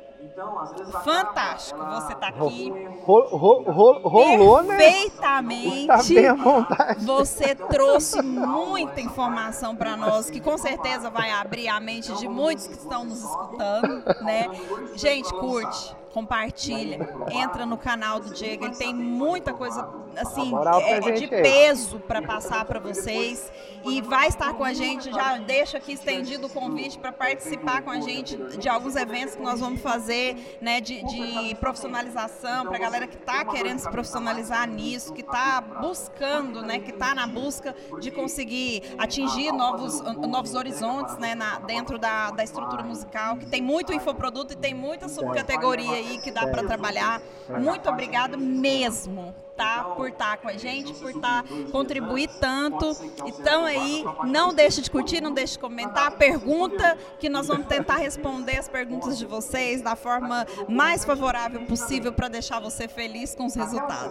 fantástico 1.05 1.79
você 1.85 2.15
tá 2.15 2.29
aqui. 2.29 2.73
Ro- 3.05 3.37
ro- 3.37 3.63
ro- 3.71 4.09
rolou, 4.09 4.63
né? 4.63 4.77
Perfeitamente. 4.77 5.87
Tá 5.87 6.03
bem 6.03 6.27
à 6.29 6.35
vontade. 6.35 7.05
Você 7.05 7.55
trouxe 7.55 8.23
muita 8.23 9.01
informação 9.01 9.75
para 9.77 9.97
nós, 9.97 10.31
que 10.31 10.41
com 10.41 10.57
certeza 10.57 11.11
vai 11.11 11.31
abrir 11.31 11.69
a 11.69 11.81
mente 11.81 12.13
de 12.15 12.29
muitos 12.29 12.67
que 12.67 12.75
estão 12.75 13.05
nos 13.05 13.23
escutando, 13.25 14.05
né? 14.23 14.49
Gente, 14.95 15.33
curte, 15.35 15.97
compartilha, 16.13 17.09
entra 17.31 17.65
no 17.65 17.77
canal 17.77 18.21
do 18.21 18.31
Diego, 18.35 18.65
ele 18.65 18.77
tem 18.77 18.95
muita 18.95 19.53
coisa 19.55 19.89
assim 20.17 20.53
é, 20.83 21.01
de 21.01 21.25
aí. 21.25 21.29
peso 21.43 22.01
para 22.01 22.21
passar 22.21 22.65
para 22.65 22.81
vocês 22.81 23.51
e 23.85 24.03
vai 24.03 24.27
estar 24.27 24.55
com 24.55 24.65
a 24.65 24.73
gente. 24.73 25.11
Já 25.13 25.39
deixo 25.39 25.77
aqui 25.77 25.93
estendido 25.93 26.47
o 26.49 26.51
convite 26.51 26.99
para 26.99 27.13
participar 27.13 27.83
com 27.83 27.91
a 27.91 28.01
gente 28.01 28.37
de 28.59 28.69
alguns 28.69 28.97
eventos 28.97 29.37
que 29.37 29.43
nós 29.43 29.61
vamos 29.61 29.81
fazer, 29.81 30.59
né, 30.61 30.81
de, 30.81 31.03
de 31.05 31.55
profissionalização 31.57 32.67
para 32.67 32.77
a 32.77 32.81
galera 32.81 33.07
que 33.07 33.17
está 33.17 33.45
querendo 33.45 33.79
se 33.79 33.89
profissionalizar 33.89 34.69
nisso, 34.69 35.13
que 35.13 35.21
está 35.21 35.61
buscando, 35.61 36.63
né, 36.63 36.81
que 36.81 36.91
está 36.91 37.15
na 37.15 37.27
busca 37.27 37.75
de 38.01 38.11
conseguir 38.11 38.83
atingir 38.99 39.53
novos, 39.53 40.01
novos 40.01 40.55
horizontes, 40.55 41.17
né, 41.19 41.35
na- 41.35 41.61
dentro 41.61 41.99
da, 41.99 42.31
da 42.33 42.43
estrutura 42.43 42.83
musical, 42.83 43.37
que 43.37 43.47
tem 43.47 43.63
muito 43.63 43.93
infoproduto 43.93 44.53
e 44.55 44.57
tem 44.57 44.75
muita 44.75 45.09
subcategoria 45.09 46.00
aí 46.01 46.19
que 46.19 46.31
dá 46.31 46.47
para 46.47 46.63
trabalhar. 46.63 47.23
Muito 47.49 47.89
obrigada 47.89 48.37
mesmo 48.37 49.35
tá? 49.61 49.85
Por 49.95 50.09
estar 50.09 50.39
com 50.39 50.49
a 50.49 50.55
gente, 50.55 50.95
por 50.95 51.11
estar 51.11 51.45
contribuir 51.71 52.31
tanto. 52.41 52.97
Então 53.27 53.67
aí, 53.67 54.03
não 54.25 54.55
deixe 54.55 54.81
de 54.81 54.91
curtir, 54.91 55.21
não 55.21 55.33
deixe 55.33 55.55
de 55.55 55.59
comentar, 55.59 56.13
pergunta 56.13 56.97
que 57.19 57.29
nós 57.29 57.47
vamos 57.47 57.67
tentar 57.67 57.97
responder 57.97 58.57
as 58.57 58.69
perguntas 58.69 59.19
de 59.19 59.27
vocês 59.27 59.83
da 59.83 59.95
forma 59.95 60.47
mais 60.67 61.05
favorável 61.05 61.61
possível 61.67 62.11
para 62.11 62.29
deixar 62.29 62.59
você 62.59 62.89
feliz 62.89 63.35
com 63.35 63.45
os 63.45 63.55
resultados. 63.55 64.11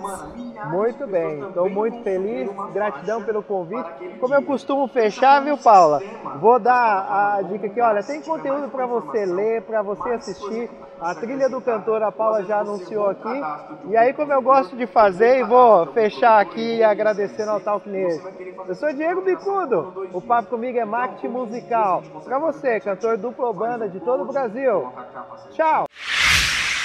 Muito 0.69 1.07
bem, 1.07 1.41
estou 1.41 1.67
muito 1.67 2.03
feliz, 2.03 2.47
gratidão 2.71 3.23
pelo 3.23 3.41
convite. 3.41 3.89
Como 4.19 4.35
eu 4.35 4.43
costumo 4.43 4.87
fechar, 4.87 5.43
viu, 5.43 5.57
Paula? 5.57 5.99
Vou 6.39 6.59
dar 6.59 7.37
a 7.37 7.41
dica 7.41 7.65
aqui, 7.65 7.81
olha, 7.81 8.03
tem 8.03 8.21
conteúdo 8.21 8.69
para 8.69 8.85
você 8.85 9.25
ler, 9.25 9.63
para 9.63 9.81
você 9.81 10.09
assistir. 10.11 10.69
A 11.01 11.15
trilha 11.15 11.49
do 11.49 11.61
cantor, 11.61 12.03
a 12.03 12.11
Paula 12.11 12.43
já 12.43 12.59
anunciou 12.59 13.07
aqui. 13.07 13.41
E 13.89 13.95
aí, 13.95 14.13
como 14.13 14.33
eu 14.33 14.41
gosto 14.41 14.75
de 14.75 14.85
fazer, 14.85 15.38
e 15.39 15.43
vou 15.43 15.85
fechar 15.93 16.41
aqui 16.41 16.83
agradecendo 16.83 17.51
ao 17.51 17.61
Talk 17.61 17.87
Nerd. 17.87 18.21
Eu 18.67 18.75
sou 18.75 18.91
Diego 18.93 19.21
Bicudo, 19.21 20.09
o 20.11 20.21
papo 20.21 20.49
comigo 20.49 20.77
é 20.77 20.83
marketing 20.83 21.29
musical. 21.29 22.03
Para 22.25 22.37
você, 22.39 22.79
cantor 22.79 23.17
duplo 23.17 23.53
banda 23.53 23.87
de 23.87 24.01
todo 24.01 24.23
o 24.23 24.25
Brasil. 24.25 24.91
Tchau! 25.51 25.85